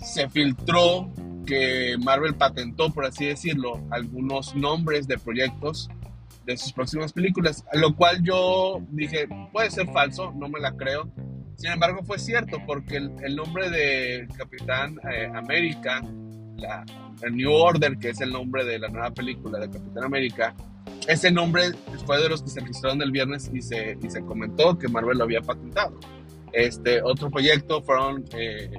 se 0.00 0.28
filtró 0.28 1.10
que 1.46 1.96
Marvel 2.02 2.34
patentó, 2.34 2.90
por 2.90 3.04
así 3.04 3.26
decirlo, 3.26 3.80
algunos 3.90 4.54
nombres 4.54 5.08
de 5.08 5.18
proyectos 5.18 5.90
de 6.46 6.56
sus 6.56 6.72
próximas 6.72 7.12
películas, 7.12 7.64
lo 7.72 7.94
cual 7.94 8.22
yo 8.22 8.80
dije, 8.90 9.28
puede 9.52 9.70
ser 9.70 9.86
falso, 9.92 10.32
no 10.32 10.48
me 10.48 10.60
la 10.60 10.72
creo. 10.76 11.10
Sin 11.56 11.72
embargo, 11.72 12.02
fue 12.04 12.18
cierto, 12.18 12.58
porque 12.66 12.96
el, 12.96 13.36
nombre 13.36 13.68
de 13.68 14.26
Capitán 14.38 14.98
eh, 15.12 15.30
América, 15.34 16.02
la, 16.60 16.84
New 17.30 17.52
Order, 17.52 17.98
que 17.98 18.10
es 18.10 18.20
el 18.20 18.30
nombre 18.32 18.64
de 18.64 18.78
la 18.78 18.88
nueva 18.88 19.10
película 19.10 19.58
de 19.58 19.70
Capitán 19.70 20.04
América, 20.04 20.54
ese 21.06 21.30
nombre 21.30 21.72
fue 22.06 22.22
de 22.22 22.28
los 22.28 22.42
que 22.42 22.50
se 22.50 22.60
registraron 22.60 23.02
el 23.02 23.10
viernes 23.10 23.50
y 23.52 23.60
se, 23.60 23.98
y 24.00 24.10
se 24.10 24.22
comentó 24.22 24.78
que 24.78 24.88
Marvel 24.88 25.18
lo 25.18 25.24
había 25.24 25.40
patentado. 25.40 25.98
Este 26.52 27.02
otro 27.02 27.30
proyecto 27.30 27.82
fueron 27.82 28.24
eh, 28.32 28.70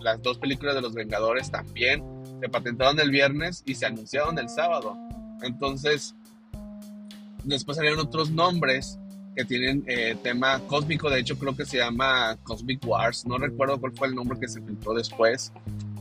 las 0.00 0.22
dos 0.22 0.38
películas 0.38 0.74
de 0.74 0.82
los 0.82 0.94
Vengadores 0.94 1.50
también 1.50 2.02
se 2.40 2.48
patentaron 2.48 2.98
el 3.00 3.10
viernes 3.10 3.62
y 3.66 3.74
se 3.74 3.86
anunciaron 3.86 4.38
el 4.38 4.48
sábado. 4.48 4.96
Entonces, 5.42 6.14
después 7.44 7.76
salieron 7.76 8.00
otros 8.00 8.30
nombres 8.30 8.98
que 9.36 9.44
tienen 9.44 9.84
eh, 9.86 10.16
tema 10.22 10.60
cósmico, 10.66 11.08
de 11.08 11.20
hecho 11.20 11.38
creo 11.38 11.54
que 11.54 11.64
se 11.64 11.78
llama 11.78 12.36
Cosmic 12.42 12.84
Wars, 12.84 13.26
no 13.26 13.38
recuerdo 13.38 13.78
cuál 13.78 13.92
fue 13.92 14.08
el 14.08 14.14
nombre 14.14 14.38
que 14.40 14.48
se 14.48 14.60
filtró 14.60 14.92
después, 14.92 15.52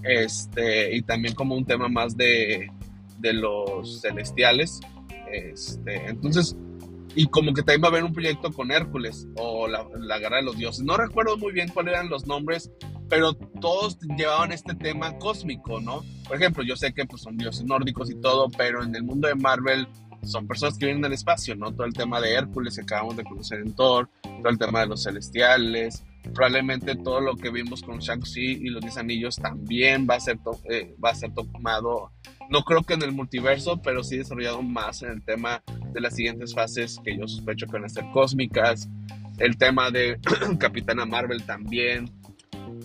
este, 0.04 0.96
y 0.96 1.02
también 1.02 1.36
como 1.36 1.56
un 1.56 1.66
tema 1.66 1.88
más 1.88 2.16
de, 2.16 2.72
de 3.20 3.34
los 3.34 4.02
celestiales, 4.02 4.80
este, 5.32 6.08
entonces, 6.08 6.56
y 7.16 7.28
como 7.28 7.54
que 7.54 7.62
también 7.62 7.84
va 7.84 7.88
a 7.88 7.92
haber 7.92 8.04
un 8.04 8.14
proyecto 8.14 8.52
con 8.52 8.72
Hércules 8.72 9.28
o 9.38 9.68
la, 9.68 9.84
Guerra 10.20 10.38
de 10.38 10.44
los 10.44 10.58
Dioses, 10.58 10.84
no 10.84 10.98
recuerdo 10.98 11.38
muy 11.38 11.52
bien 11.52 11.70
cuáles 11.70 11.94
eran 11.94 12.10
los 12.10 12.28
nombres, 12.28 12.72
pero 13.10 13.34
todos 13.34 13.98
llevaban 14.18 14.52
este 14.52 14.76
tema 14.76 15.18
cósmico, 15.18 15.80
¿no? 15.80 16.04
Por 16.28 16.38
ejemplo, 16.38 16.64
yo 16.64 16.76
sé 16.76 16.94
que 16.94 17.06
pues, 17.06 17.24
son 17.24 17.38
dioses 17.38 17.66
nórdicos 17.66 18.12
y 18.12 18.16
todo, 18.16 18.50
pero 18.56 18.84
en 18.84 18.96
el 18.96 19.04
mundo 19.04 19.28
de 19.28 19.36
Marvel 19.36 19.88
son 20.24 20.48
personas 20.48 20.78
que 20.78 20.86
vienen 20.86 21.02
del 21.02 21.14
espacio, 21.14 21.56
¿no? 21.56 21.72
Todo 21.74 21.86
el 21.86 21.94
tema 21.94 22.20
de 22.22 22.34
Hércules 22.34 22.76
que 22.76 22.82
acabamos 22.82 23.18
de 23.18 23.24
conocer 23.24 23.60
en 23.60 23.74
Thor, 23.74 24.10
todo 24.22 24.50
el 24.50 24.58
tema 24.58 24.82
de 24.82 24.88
los 24.88 25.04
celestiales, 25.04 26.04
probablemente 26.34 26.96
todo 26.96 27.22
lo 27.22 27.36
que 27.36 27.50
vimos 27.50 27.82
con 27.82 28.00
Shang-Chi 28.00 28.60
y 28.62 28.70
los 28.70 28.82
10 28.82 28.98
anillos 28.98 29.36
también 29.36 30.08
va 30.10 30.16
a 30.16 30.20
ser, 30.20 30.40
eh, 30.70 30.96
va 31.04 31.12
a 31.12 31.16
ser 31.16 31.34
tomado, 31.34 32.12
no 32.50 32.64
creo 32.64 32.84
que 32.84 32.94
en 32.94 33.04
el 33.04 33.12
multiverso, 33.12 33.82
pero 33.82 34.04
sí 34.04 34.18
desarrollado 34.18 34.62
más 34.62 35.02
en 35.02 35.12
el 35.12 35.24
tema 35.24 35.64
de 35.94 36.02
las 36.02 36.16
siguientes 36.16 36.54
fases 36.54 37.00
que 37.04 37.18
yo 37.18 37.28
sospecho 37.28 37.66
que 37.66 37.74
van 37.74 37.86
a 37.86 37.90
ser 37.90 38.06
cósmicas, 38.14 38.90
el 39.38 39.58
tema 39.58 39.92
de 39.92 40.20
Capitana 40.60 41.06
Marvel 41.06 41.44
también. 41.44 42.12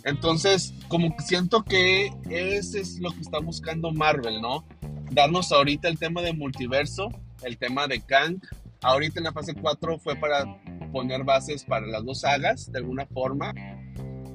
Entonces, 0.05 0.75
como 0.89 1.15
siento 1.19 1.63
que 1.63 2.13
ese 2.31 2.81
es 2.81 2.99
lo 3.01 3.11
que 3.11 3.21
está 3.21 3.39
buscando 3.39 3.93
Marvel, 3.93 4.41
¿no? 4.41 4.67
Darnos 5.11 5.53
ahorita 5.53 5.89
el 5.89 5.99
tema 5.99 6.21
de 6.23 6.33
multiverso 6.33 7.09
el 7.45 7.59
tema 7.59 7.87
de 7.87 8.01
Kang. 8.01 8.41
Ahorita 8.85 9.19
en 9.19 9.25
la 9.25 9.33
fase 9.33 9.55
4 9.55 9.99
fue 9.99 10.15
para 10.15 10.45
poner 10.93 11.25
bases 11.25 11.65
para 11.65 11.87
las 11.87 12.05
dos 12.05 12.21
sagas, 12.21 12.71
de 12.71 12.81
alguna 12.81 13.07
forma. 13.07 13.55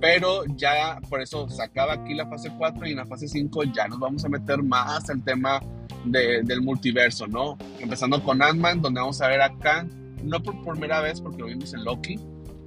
Pero 0.01 0.43
ya 0.55 0.99
por 1.07 1.21
eso 1.21 1.47
se 1.49 1.61
acaba 1.61 1.93
aquí 1.93 2.15
la 2.15 2.27
fase 2.27 2.49
4 2.57 2.87
y 2.87 2.91
en 2.91 2.97
la 2.97 3.05
fase 3.05 3.27
5 3.27 3.65
ya 3.65 3.87
nos 3.87 3.99
vamos 3.99 4.25
a 4.25 4.29
meter 4.29 4.63
más 4.63 5.07
al 5.07 5.23
tema 5.23 5.59
del 6.03 6.61
multiverso, 6.61 7.27
¿no? 7.27 7.59
Empezando 7.79 8.23
con 8.23 8.41
Ant-Man, 8.41 8.81
donde 8.81 9.01
vamos 9.01 9.21
a 9.21 9.27
ver 9.27 9.41
a 9.41 9.55
Kang, 9.59 9.87
no 10.23 10.41
por 10.41 10.59
primera 10.63 10.99
vez 11.01 11.21
porque 11.21 11.41
lo 11.41 11.45
vimos 11.45 11.71
en 11.75 11.83
Loki, 11.83 12.19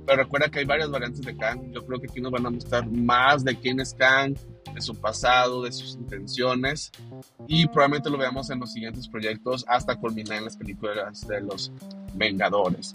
pero 0.07 0.23
recuerda 0.23 0.51
que 0.51 0.61
hay 0.61 0.65
varias 0.65 0.89
variantes 0.89 1.23
de 1.23 1.37
Kang. 1.37 1.73
Yo 1.73 1.85
creo 1.85 1.99
que 1.99 2.07
aquí 2.09 2.21
nos 2.21 2.31
van 2.31 2.47
a 2.47 2.51
mostrar 2.51 2.89
más 2.89 3.43
de 3.43 3.57
quién 3.57 3.81
es 3.81 3.93
Kang, 3.95 4.37
de 4.75 4.81
su 4.81 4.95
pasado, 4.95 5.63
de 5.63 5.73
sus 5.73 5.95
intenciones 5.95 6.91
y 7.47 7.67
probablemente 7.67 8.11
lo 8.11 8.19
veamos 8.19 8.51
en 8.51 8.61
los 8.61 8.73
siguientes 8.73 9.09
proyectos 9.09 9.65
hasta 9.69 9.97
culminar 9.97 10.39
en 10.39 10.45
las 10.45 10.57
películas 10.57 11.27
de 11.27 11.41
los 11.41 11.73
Vengadores. 12.15 12.95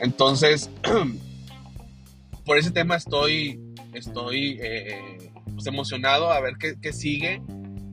Entonces, 0.00 0.70
por 2.44 2.58
ese 2.58 2.70
tema 2.70 2.96
estoy 2.96 3.60
estoy 3.96 4.58
eh, 4.60 5.30
pues, 5.52 5.66
emocionado 5.66 6.30
a 6.30 6.40
ver 6.40 6.56
qué, 6.58 6.92
sigue. 6.92 7.42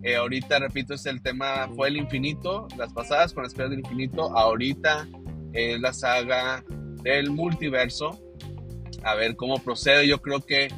Eh, 0.03 0.15
ahorita, 0.15 0.59
repito, 0.59 0.93
es 0.93 1.05
el 1.05 1.21
tema, 1.21 1.69
fue 1.75 1.87
el 1.87 1.97
infinito, 1.97 2.67
las 2.77 2.91
pasadas 2.93 3.33
con 3.33 3.43
las 3.43 3.53
piedras 3.53 3.71
del 3.71 3.79
infinito. 3.79 4.37
Ahorita 4.37 5.07
es 5.53 5.79
la 5.79 5.93
saga 5.93 6.63
del 7.03 7.31
multiverso. 7.31 8.19
A 9.03 9.15
ver 9.15 9.35
cómo 9.35 9.57
procede. 9.59 10.07
Yo 10.07 10.21
creo 10.21 10.41
que 10.41 10.69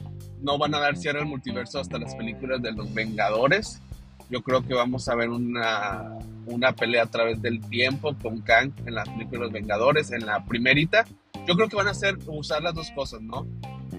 no 0.46 0.58
van 0.60 0.76
a 0.76 0.80
dar 0.80 0.96
cierre 0.96 1.20
al 1.20 1.26
multiverso 1.26 1.80
hasta 1.80 1.98
las 1.98 2.16
películas 2.16 2.62
de 2.62 2.72
los 2.72 2.94
Vengadores. 2.94 3.82
Yo 4.30 4.42
creo 4.42 4.66
que 4.66 4.74
vamos 4.74 5.10
a 5.10 5.16
ver 5.16 5.30
una, 5.30 6.18
una 6.46 6.72
pelea 6.74 7.04
a 7.04 7.08
través 7.08 7.42
del 7.42 7.60
tiempo 7.62 8.16
con 8.22 8.42
Kang 8.42 8.72
en 8.86 8.96
la 8.96 9.04
película 9.04 9.32
de 9.32 9.46
los 9.46 9.52
Vengadores, 9.52 10.12
en 10.12 10.26
la 10.26 10.46
primerita. 10.46 11.06
Yo 11.48 11.56
creo 11.56 11.68
que 11.68 11.76
van 11.76 11.88
a 11.88 11.92
hacer 11.92 12.18
usar 12.28 12.62
las 12.62 12.74
dos 12.74 12.92
cosas, 12.92 13.22
¿no? 13.22 13.48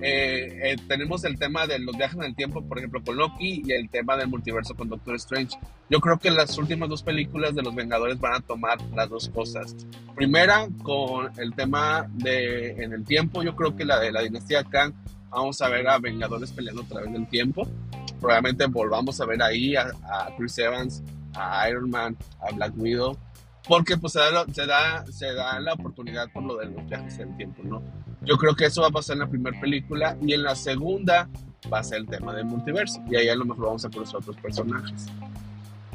Eh, 0.02 0.59
eh, 0.62 0.76
tenemos 0.88 1.24
el 1.24 1.38
tema 1.38 1.66
de 1.66 1.78
los 1.78 1.96
viajes 1.96 2.16
en 2.18 2.24
el 2.24 2.35
tiempo, 2.35 2.62
por 2.62 2.78
ejemplo, 2.78 3.02
con 3.04 3.16
Loki, 3.16 3.62
y 3.64 3.72
el 3.72 3.88
tema 3.88 4.16
del 4.16 4.28
multiverso 4.28 4.74
con 4.74 4.88
Doctor 4.88 5.14
Strange. 5.16 5.56
Yo 5.88 6.00
creo 6.00 6.18
que 6.18 6.30
las 6.30 6.59
últimas 6.59 6.88
dos 6.88 7.02
películas 7.02 7.54
de 7.54 7.62
los 7.62 7.74
Vengadores 7.74 8.18
van 8.18 8.35
a 8.35 8.40
tomar 8.40 8.78
las 8.94 9.09
dos 9.09 9.28
cosas. 9.28 9.74
Primera, 10.14 10.68
con 10.82 11.30
el 11.38 11.54
tema 11.54 12.09
de 12.14 12.72
en 12.82 12.92
el 12.92 13.04
tiempo, 13.04 13.42
yo 13.42 13.54
creo 13.56 13.76
que 13.76 13.85
la 13.85 14.00
de 14.00 14.12
la 14.12 14.22
dinastía 14.22 14.64
Kang, 14.64 14.92
vamos 15.37 15.61
a 15.61 15.68
ver 15.68 15.87
a 15.87 15.99
Vengadores 15.99 16.51
peleando 16.51 16.83
a 16.83 16.87
través 16.87 17.12
del 17.12 17.29
tiempo. 17.29 17.68
Probablemente 18.20 18.66
volvamos 18.66 19.20
a 19.20 19.27
ver 19.27 19.42
ahí 19.42 19.77
a, 19.77 19.90
Chris 20.37 20.57
Evans, 20.59 21.03
a 21.35 21.68
Iron 21.68 21.90
Man, 21.90 22.16
a 22.40 22.53
Black 22.55 22.72
Widow, 22.77 23.16
porque 23.68 23.99
pues 23.99 24.14
se 24.14 24.20
da, 24.20 24.46
se 24.51 24.66
da, 24.66 25.05
se 25.07 25.35
da 25.35 25.61
la 25.61 25.75
oportunidad 25.75 26.31
por 26.33 26.42
lo 26.42 26.57
de 26.57 26.66
los 26.66 26.87
viajes 26.87 27.18
en 27.18 27.31
el 27.31 27.37
tiempo, 27.37 27.62
¿no? 27.64 27.83
Yo 28.22 28.37
creo 28.38 28.57
que 28.57 28.64
eso 28.64 28.81
va 28.81 28.88
a 28.88 28.90
pasar 28.90 29.14
en 29.14 29.20
la 29.20 29.29
primera 29.29 29.61
película 29.61 30.16
y 30.22 30.33
en 30.33 30.42
la 30.42 30.57
segunda 30.57 31.29
va 31.70 31.81
a 31.81 31.85
ser 31.85 31.99
el 31.99 32.07
tema 32.07 32.35
del 32.35 32.46
multiverso. 32.46 33.03
Y 33.11 33.16
ahí 33.16 33.29
a 33.29 33.37
lo 33.37 33.44
mejor 33.44 33.66
vamos 33.66 33.85
a 33.85 33.90
conocer 33.90 34.16
otros 34.16 34.37
personajes. 34.38 35.07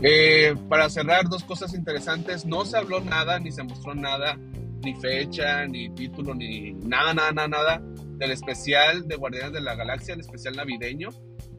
Eh, 0.03 0.55
para 0.69 0.89
cerrar, 0.89 1.27
dos 1.27 1.43
cosas 1.43 1.73
interesantes. 1.73 2.45
No 2.45 2.63
se 2.65 2.77
habló 2.77 3.01
nada, 3.01 3.39
ni 3.39 3.51
se 3.51 3.63
mostró 3.63 3.95
nada, 3.95 4.37
ni 4.83 4.95
fecha, 4.95 5.65
ni 5.65 5.89
título, 5.89 6.33
ni 6.33 6.73
nada, 6.73 7.13
nada, 7.13 7.31
nada, 7.31 7.47
nada 7.47 7.81
del 8.17 8.31
especial 8.31 9.07
de 9.07 9.15
Guardianes 9.15 9.53
de 9.53 9.61
la 9.61 9.75
Galaxia, 9.75 10.13
el 10.13 10.21
especial 10.21 10.55
navideño, 10.55 11.09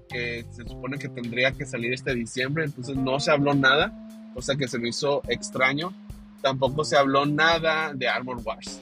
que 0.09 0.45
se 0.51 0.65
supone 0.65 0.99
que 0.99 1.09
tendría 1.09 1.53
que 1.53 1.67
salir 1.67 1.93
este 1.93 2.15
diciembre. 2.15 2.65
Entonces 2.65 2.97
no 2.97 3.19
se 3.19 3.31
habló 3.31 3.55
nada, 3.55 3.93
cosa 4.35 4.57
que 4.57 4.69
se 4.69 4.79
me 4.79 4.89
hizo 4.89 5.23
extraño. 5.29 5.93
Tampoco 6.41 6.85
se 6.85 6.97
habló 6.97 7.27
nada 7.27 7.93
de 7.95 8.09
Armor 8.09 8.41
Wars 8.45 8.81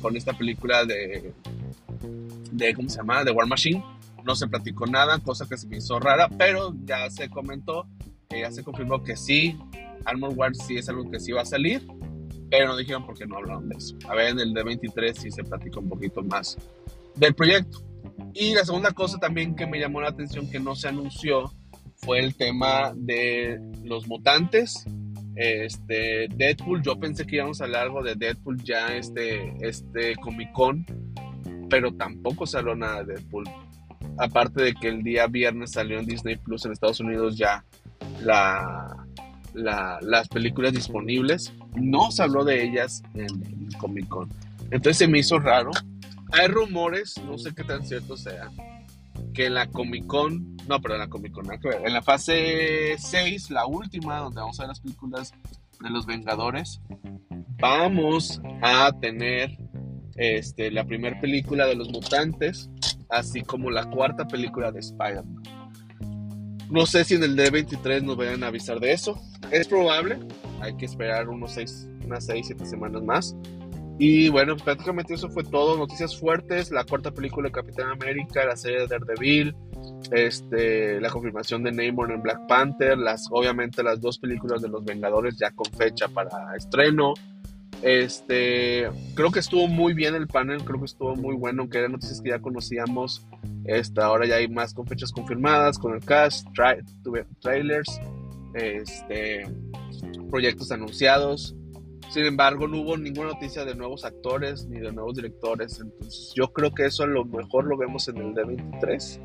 con 0.00 0.16
esta 0.16 0.32
película 0.32 0.84
de, 0.84 1.32
de, 2.52 2.74
¿cómo 2.74 2.88
se 2.88 2.98
llama? 2.98 3.24
De 3.24 3.30
War 3.30 3.46
Machine. 3.46 3.82
No 4.24 4.34
se 4.34 4.46
platicó 4.46 4.86
nada, 4.86 5.18
cosa 5.18 5.46
que 5.46 5.56
se 5.56 5.66
me 5.66 5.78
hizo 5.78 5.98
rara, 5.98 6.28
pero 6.38 6.74
ya 6.84 7.10
se 7.10 7.28
comentó, 7.28 7.86
ya 8.30 8.50
se 8.50 8.64
confirmó 8.64 9.02
que 9.02 9.16
sí, 9.16 9.58
Armor 10.06 10.32
Wars 10.34 10.58
sí 10.66 10.78
es 10.78 10.88
algo 10.88 11.10
que 11.10 11.20
sí 11.20 11.32
va 11.32 11.42
a 11.42 11.46
salir, 11.46 11.86
pero 12.56 12.68
no 12.68 12.76
dijeron 12.76 13.04
por 13.04 13.16
qué 13.16 13.26
no 13.26 13.36
hablaron 13.36 13.68
de 13.68 13.76
eso. 13.76 13.96
A 14.08 14.14
ver, 14.14 14.30
en 14.30 14.40
el 14.40 14.54
de 14.54 14.62
23 14.62 15.18
sí 15.18 15.30
se 15.30 15.44
platicó 15.44 15.80
un 15.80 15.88
poquito 15.88 16.22
más 16.22 16.56
del 17.16 17.34
proyecto. 17.34 17.78
Y 18.32 18.54
la 18.54 18.64
segunda 18.64 18.92
cosa 18.92 19.18
también 19.18 19.56
que 19.56 19.66
me 19.66 19.78
llamó 19.78 20.00
la 20.00 20.08
atención 20.08 20.50
que 20.50 20.60
no 20.60 20.74
se 20.74 20.88
anunció 20.88 21.52
fue 21.96 22.20
el 22.20 22.34
tema 22.34 22.92
de 22.94 23.60
los 23.82 24.06
mutantes 24.06 24.84
este, 25.36 26.28
Deadpool, 26.28 26.82
yo 26.82 26.98
pensé 26.98 27.26
que 27.26 27.36
íbamos 27.36 27.60
a 27.60 27.64
hablar 27.64 27.82
algo 27.82 28.02
de 28.02 28.14
Deadpool 28.14 28.62
ya 28.62 28.94
este, 28.94 29.52
este 29.60 30.14
Comic 30.16 30.52
Con, 30.52 30.86
pero 31.68 31.92
tampoco 31.94 32.46
salió 32.46 32.74
nada 32.76 33.02
de 33.02 33.14
Deadpool. 33.14 33.44
Aparte 34.18 34.62
de 34.62 34.74
que 34.74 34.88
el 34.88 35.02
día 35.02 35.26
viernes 35.26 35.72
salió 35.72 35.98
en 35.98 36.06
Disney 36.06 36.36
Plus 36.36 36.64
en 36.64 36.72
Estados 36.72 37.00
Unidos 37.00 37.36
ya 37.36 37.64
la, 38.22 39.03
las 39.54 40.28
películas 40.28 40.72
disponibles, 40.72 41.52
no 41.74 42.10
se 42.10 42.22
habló 42.22 42.44
de 42.44 42.64
ellas 42.64 43.02
en 43.14 43.68
Comic 43.78 44.08
Con. 44.08 44.28
Entonces 44.70 44.98
se 44.98 45.08
me 45.08 45.18
hizo 45.18 45.38
raro. 45.38 45.70
Hay 46.32 46.48
rumores, 46.48 47.14
no 47.24 47.38
sé 47.38 47.54
qué 47.54 47.64
tan 47.64 47.86
cierto 47.86 48.16
sea, 48.16 48.50
que 49.32 49.46
en 49.46 49.54
la 49.54 49.68
Comic 49.68 50.06
Con, 50.06 50.56
no, 50.68 50.80
pero 50.80 50.94
en 50.94 51.00
la 51.00 51.08
Comic 51.08 51.32
Con, 51.32 51.46
en 51.52 51.92
la 51.92 52.02
fase 52.02 52.96
6, 52.98 53.50
la 53.50 53.66
última, 53.66 54.18
donde 54.18 54.40
vamos 54.40 54.58
a 54.58 54.64
ver 54.64 54.68
las 54.68 54.80
películas 54.80 55.32
de 55.80 55.90
los 55.90 56.06
Vengadores, 56.06 56.80
vamos 57.58 58.40
a 58.62 58.92
tener 59.00 59.56
este, 60.16 60.70
la 60.70 60.84
primera 60.84 61.20
película 61.20 61.66
de 61.66 61.76
los 61.76 61.90
mutantes, 61.90 62.70
así 63.10 63.42
como 63.42 63.70
la 63.70 63.84
cuarta 63.90 64.26
película 64.26 64.72
de 64.72 64.80
Spider-Man. 64.80 65.42
No 66.70 66.86
sé 66.86 67.04
si 67.04 67.14
en 67.14 67.22
el 67.22 67.36
D23 67.36 68.02
nos 68.02 68.16
vayan 68.16 68.42
a 68.42 68.48
avisar 68.48 68.80
de 68.80 68.92
eso. 68.92 69.20
Es 69.50 69.68
probable, 69.68 70.18
hay 70.60 70.76
que 70.76 70.86
esperar 70.86 71.28
unos 71.28 71.52
seis, 71.52 71.88
unas 72.04 72.26
6, 72.26 72.46
7 72.46 72.66
semanas 72.66 73.02
más. 73.02 73.36
Y 73.98 74.28
bueno, 74.28 74.56
prácticamente 74.56 75.14
eso 75.14 75.28
fue 75.30 75.44
todo. 75.44 75.76
Noticias 75.76 76.18
fuertes, 76.18 76.70
la 76.70 76.84
cuarta 76.84 77.12
película 77.12 77.48
de 77.48 77.52
Capitán 77.52 77.90
América, 77.90 78.44
la 78.44 78.56
serie 78.56 78.80
de 78.80 78.86
Daredevil, 78.88 79.54
este, 80.10 81.00
la 81.00 81.10
confirmación 81.10 81.62
de 81.62 81.70
Namor 81.70 82.10
en 82.10 82.22
Black 82.22 82.46
Panther, 82.48 82.98
las, 82.98 83.28
obviamente 83.30 83.82
las 83.82 84.00
dos 84.00 84.18
películas 84.18 84.62
de 84.62 84.68
los 84.68 84.84
Vengadores 84.84 85.36
ya 85.38 85.52
con 85.52 85.66
fecha 85.66 86.08
para 86.08 86.56
estreno. 86.56 87.14
Este, 87.82 88.88
creo 89.14 89.30
que 89.30 89.40
estuvo 89.40 89.68
muy 89.68 89.94
bien 89.94 90.14
el 90.14 90.26
panel, 90.26 90.64
creo 90.64 90.78
que 90.78 90.86
estuvo 90.86 91.14
muy 91.16 91.34
bueno, 91.34 91.62
aunque 91.62 91.78
eran 91.78 91.92
noticias 91.92 92.20
que 92.20 92.30
ya 92.30 92.40
conocíamos. 92.40 93.26
Este, 93.64 94.00
ahora 94.00 94.26
ya 94.26 94.36
hay 94.36 94.48
más 94.48 94.74
con 94.74 94.86
fechas 94.86 95.12
confirmadas, 95.12 95.78
con 95.78 95.94
el 95.94 96.00
cast, 96.00 96.46
trailers, 97.40 98.00
este, 98.54 99.46
proyectos 100.30 100.70
anunciados. 100.70 101.54
Sin 102.10 102.24
embargo, 102.26 102.68
no 102.68 102.80
hubo 102.80 102.96
ninguna 102.96 103.30
noticia 103.30 103.64
de 103.64 103.74
nuevos 103.74 104.04
actores 104.04 104.66
ni 104.66 104.78
de 104.78 104.92
nuevos 104.92 105.16
directores. 105.16 105.80
Entonces, 105.80 106.32
yo 106.36 106.52
creo 106.52 106.72
que 106.72 106.86
eso 106.86 107.02
a 107.02 107.06
lo 107.06 107.24
mejor 107.24 107.64
lo 107.64 107.76
vemos 107.76 108.08
en 108.08 108.18
el 108.18 108.34
D23. 108.34 109.20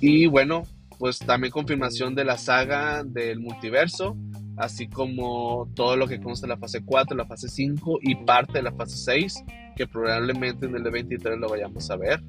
Y 0.00 0.26
bueno, 0.26 0.62
pues 0.98 1.18
también 1.18 1.52
confirmación 1.52 2.14
de 2.14 2.24
la 2.24 2.36
saga 2.38 3.04
del 3.04 3.40
multiverso, 3.40 4.16
así 4.58 4.88
como 4.88 5.68
todo 5.74 5.96
lo 5.96 6.06
que 6.06 6.20
consta 6.20 6.46
de 6.46 6.54
la 6.54 6.58
fase 6.58 6.84
4, 6.84 7.16
la 7.16 7.26
fase 7.26 7.48
5 7.48 8.00
y 8.02 8.14
parte 8.16 8.54
de 8.54 8.62
la 8.62 8.72
fase 8.72 8.96
6, 8.96 9.44
que 9.76 9.86
probablemente 9.86 10.66
en 10.66 10.76
el 10.76 10.84
D23 10.84 11.38
lo 11.38 11.48
vayamos 11.48 11.90
a 11.90 11.96
ver. 11.96 12.22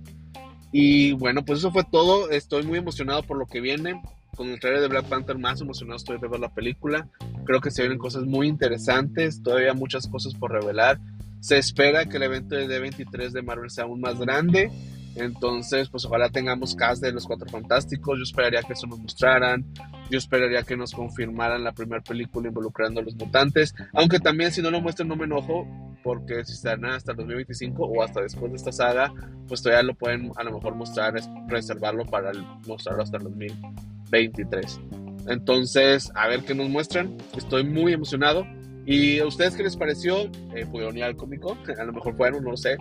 Y 0.72 1.14
bueno, 1.14 1.44
pues 1.44 1.60
eso 1.60 1.72
fue 1.72 1.84
todo. 1.84 2.30
Estoy 2.30 2.64
muy 2.64 2.78
emocionado 2.78 3.24
por 3.24 3.38
lo 3.38 3.48
que 3.48 3.60
viene 3.62 4.02
con 4.40 4.48
el 4.48 4.60
trailer 4.62 4.80
de 4.80 4.88
Black 4.88 5.04
Panther 5.08 5.38
más 5.38 5.60
emocionado 5.60 5.98
estoy 5.98 6.18
de 6.18 6.30
ver 6.30 6.40
la 6.40 6.48
película. 6.48 7.10
Creo 7.44 7.60
que 7.60 7.72
se 7.72 7.82
vienen 7.82 7.98
cosas 7.98 8.24
muy 8.24 8.48
interesantes, 8.48 9.44
todavía 9.44 9.74
muchas 9.74 10.08
cosas 10.08 10.34
por 10.34 10.54
revelar. 10.54 10.98
Se 11.42 11.58
espera 11.58 12.06
que 12.06 12.16
el 12.16 12.24
evento 12.24 12.56
de 12.56 12.68
D23 12.68 13.32
de 13.32 13.42
Marvel 13.42 13.70
sea 13.70 13.84
aún 13.84 14.00
más 14.00 14.18
grande. 14.18 14.72
Entonces, 15.20 15.90
pues 15.90 16.06
ojalá 16.06 16.30
tengamos 16.30 16.76
cast 16.76 17.02
de 17.02 17.12
los 17.12 17.26
Cuatro 17.26 17.48
Fantásticos. 17.50 18.18
Yo 18.18 18.24
esperaría 18.24 18.64
que 18.64 18.74
eso 18.74 18.88
nos 18.88 19.00
mostraran. 19.00 19.66
Yo 20.10 20.18
esperaría 20.18 20.64
que 20.64 20.76
nos 20.76 20.92
confirmaran 20.92 21.64
la 21.64 21.74
primera 21.74 22.02
película 22.02 22.48
involucrando 22.48 23.02
a 23.02 23.04
los 23.04 23.16
mutantes. 23.16 23.76
Aunque 23.94 24.20
también 24.20 24.52
si 24.52 24.62
no 24.62 24.72
lo 24.72 24.82
muestran 24.82 25.08
no 25.08 25.16
me 25.16 25.26
enojo. 25.26 25.68
Porque 26.02 26.46
si 26.46 26.54
están 26.54 26.86
hasta 26.86 27.12
el 27.12 27.18
2025 27.18 27.84
o 27.84 28.02
hasta 28.02 28.22
después 28.22 28.52
de 28.52 28.58
esta 28.58 28.72
saga, 28.72 29.14
pues 29.50 29.62
todavía 29.62 29.84
lo 29.84 29.96
pueden 29.96 30.32
a 30.38 30.44
lo 30.44 30.54
mejor 30.54 30.74
mostrar, 30.74 31.14
reservarlo 31.48 32.06
para 32.06 32.32
mostrarlo 32.66 33.04
hasta 33.04 33.18
el 33.18 33.24
2025 33.24 33.90
23. 34.10 34.80
Entonces, 35.28 36.12
a 36.16 36.28
ver 36.28 36.44
qué 36.44 36.56
nos 36.56 36.70
muestran. 36.70 37.18
Estoy 37.36 37.64
muy 37.64 37.94
emocionado. 37.94 38.46
¿Y 38.86 39.20
a 39.20 39.28
ustedes 39.28 39.56
qué 39.56 39.64
les 39.64 39.78
pareció? 39.78 40.24
Eh, 40.56 40.66
¿Pudieron 40.66 40.98
ir 40.98 41.04
al 41.04 41.16
cómico? 41.16 41.58
A 41.80 41.84
lo 41.84 41.94
mejor 41.94 42.16
fueron, 42.16 42.44
no 42.44 42.52
lo 42.52 42.58
sé. 42.58 42.78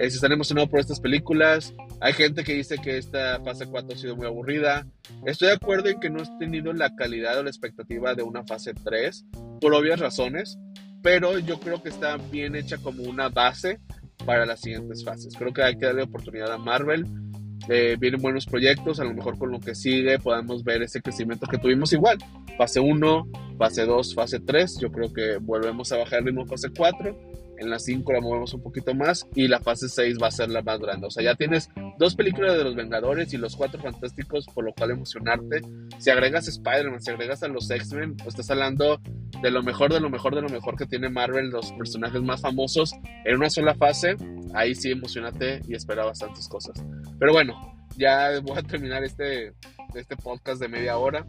Eh, 0.00 0.08
si 0.08 0.16
están 0.16 0.32
emocionados 0.32 0.70
por 0.70 0.80
estas 0.80 0.98
películas. 0.98 1.74
Hay 2.00 2.14
gente 2.14 2.42
que 2.42 2.54
dice 2.54 2.78
que 2.78 2.96
esta 2.96 3.38
fase 3.44 3.66
4 3.66 3.94
ha 3.94 3.98
sido 3.98 4.16
muy 4.16 4.26
aburrida. 4.26 4.86
Estoy 5.26 5.48
de 5.48 5.54
acuerdo 5.54 5.90
en 5.90 6.00
que 6.00 6.08
no 6.08 6.22
ha 6.22 6.38
tenido 6.38 6.72
la 6.72 6.96
calidad 6.96 7.38
o 7.38 7.42
la 7.42 7.50
expectativa 7.50 8.14
de 8.14 8.22
una 8.22 8.42
fase 8.44 8.72
3, 8.72 9.26
por 9.60 9.74
obvias 9.74 10.00
razones. 10.00 10.58
Pero 11.02 11.38
yo 11.38 11.60
creo 11.60 11.82
que 11.82 11.90
está 11.90 12.16
bien 12.16 12.56
hecha 12.56 12.78
como 12.78 13.02
una 13.02 13.28
base 13.28 13.78
para 14.24 14.46
las 14.46 14.62
siguientes 14.62 15.04
fases. 15.04 15.36
Creo 15.36 15.52
que 15.52 15.62
hay 15.62 15.76
que 15.76 15.84
darle 15.84 16.04
oportunidad 16.04 16.50
a 16.50 16.56
Marvel 16.56 17.04
eh, 17.68 17.96
vienen 17.98 18.22
buenos 18.22 18.46
proyectos, 18.46 19.00
a 19.00 19.04
lo 19.04 19.14
mejor 19.14 19.38
con 19.38 19.50
lo 19.50 19.60
que 19.60 19.74
sigue 19.74 20.18
podemos 20.18 20.64
ver 20.64 20.82
ese 20.82 21.02
crecimiento 21.02 21.46
que 21.46 21.58
tuvimos 21.58 21.92
igual. 21.92 22.18
Fase 22.56 22.80
1, 22.80 23.28
fase 23.58 23.84
2, 23.84 24.14
fase 24.14 24.40
3, 24.40 24.78
yo 24.80 24.90
creo 24.90 25.12
que 25.12 25.36
volvemos 25.36 25.92
a 25.92 25.98
bajar 25.98 26.20
el 26.20 26.26
ritmo 26.26 26.46
fase 26.46 26.70
4 26.76 27.16
en 27.60 27.70
la 27.70 27.78
5 27.78 28.12
la 28.12 28.20
movemos 28.20 28.54
un 28.54 28.62
poquito 28.62 28.94
más 28.94 29.26
y 29.34 29.46
la 29.46 29.60
fase 29.60 29.88
6 29.88 30.18
va 30.20 30.28
a 30.28 30.30
ser 30.30 30.50
la 30.50 30.62
más 30.62 30.80
grande. 30.80 31.06
O 31.06 31.10
sea, 31.10 31.22
ya 31.22 31.34
tienes 31.34 31.68
dos 31.98 32.16
películas 32.16 32.56
de 32.56 32.64
los 32.64 32.74
Vengadores 32.74 33.32
y 33.34 33.36
los 33.36 33.54
cuatro 33.54 33.80
fantásticos, 33.80 34.46
por 34.46 34.64
lo 34.64 34.72
cual 34.72 34.92
emocionarte. 34.92 35.60
Si 35.98 36.10
agregas 36.10 36.48
Spider-Man, 36.48 37.00
si 37.02 37.10
agregas 37.10 37.42
a 37.42 37.48
los 37.48 37.70
X-Men, 37.70 38.16
pues 38.16 38.28
estás 38.28 38.50
hablando 38.50 39.00
de 39.42 39.50
lo 39.50 39.62
mejor, 39.62 39.92
de 39.92 40.00
lo 40.00 40.08
mejor, 40.08 40.34
de 40.34 40.42
lo 40.42 40.48
mejor 40.48 40.76
que 40.76 40.86
tiene 40.86 41.10
Marvel, 41.10 41.50
los 41.50 41.72
personajes 41.72 42.22
más 42.22 42.40
famosos 42.40 42.92
en 43.24 43.36
una 43.36 43.50
sola 43.50 43.74
fase. 43.74 44.16
Ahí 44.54 44.74
sí 44.74 44.90
emocionate 44.90 45.60
y 45.68 45.74
espera 45.74 46.04
bastantes 46.06 46.48
cosas. 46.48 46.82
Pero 47.18 47.32
bueno, 47.32 47.76
ya 47.96 48.40
voy 48.40 48.58
a 48.58 48.62
terminar 48.62 49.04
este, 49.04 49.52
este 49.94 50.16
podcast 50.16 50.60
de 50.60 50.68
media 50.68 50.96
hora. 50.96 51.26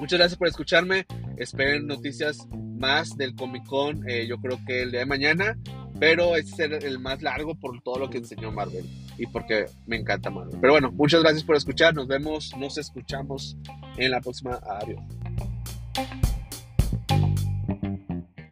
Muchas 0.00 0.18
gracias 0.18 0.38
por 0.38 0.48
escucharme. 0.48 1.06
Esperen 1.36 1.86
noticias 1.86 2.46
más 2.52 3.16
del 3.16 3.34
Comic 3.34 3.64
Con, 3.66 4.08
eh, 4.08 4.26
yo 4.26 4.38
creo 4.38 4.58
que 4.66 4.82
el 4.82 4.90
día 4.90 5.00
de 5.00 5.06
mañana. 5.06 5.58
Pero 6.00 6.36
este 6.36 6.64
es 6.64 6.84
el 6.84 6.98
más 6.98 7.22
largo 7.22 7.54
por 7.54 7.80
todo 7.82 7.98
lo 7.98 8.10
que 8.10 8.18
enseñó 8.18 8.50
Marvel 8.50 8.84
y 9.16 9.26
porque 9.26 9.66
me 9.86 9.96
encanta 9.96 10.28
Marvel. 10.28 10.58
Pero 10.60 10.72
bueno, 10.72 10.90
muchas 10.90 11.22
gracias 11.22 11.44
por 11.44 11.56
escuchar. 11.56 11.94
Nos 11.94 12.08
vemos, 12.08 12.52
nos 12.58 12.78
escuchamos 12.78 13.56
en 13.96 14.10
la 14.10 14.20
próxima. 14.20 14.60
Adiós. 14.80 15.00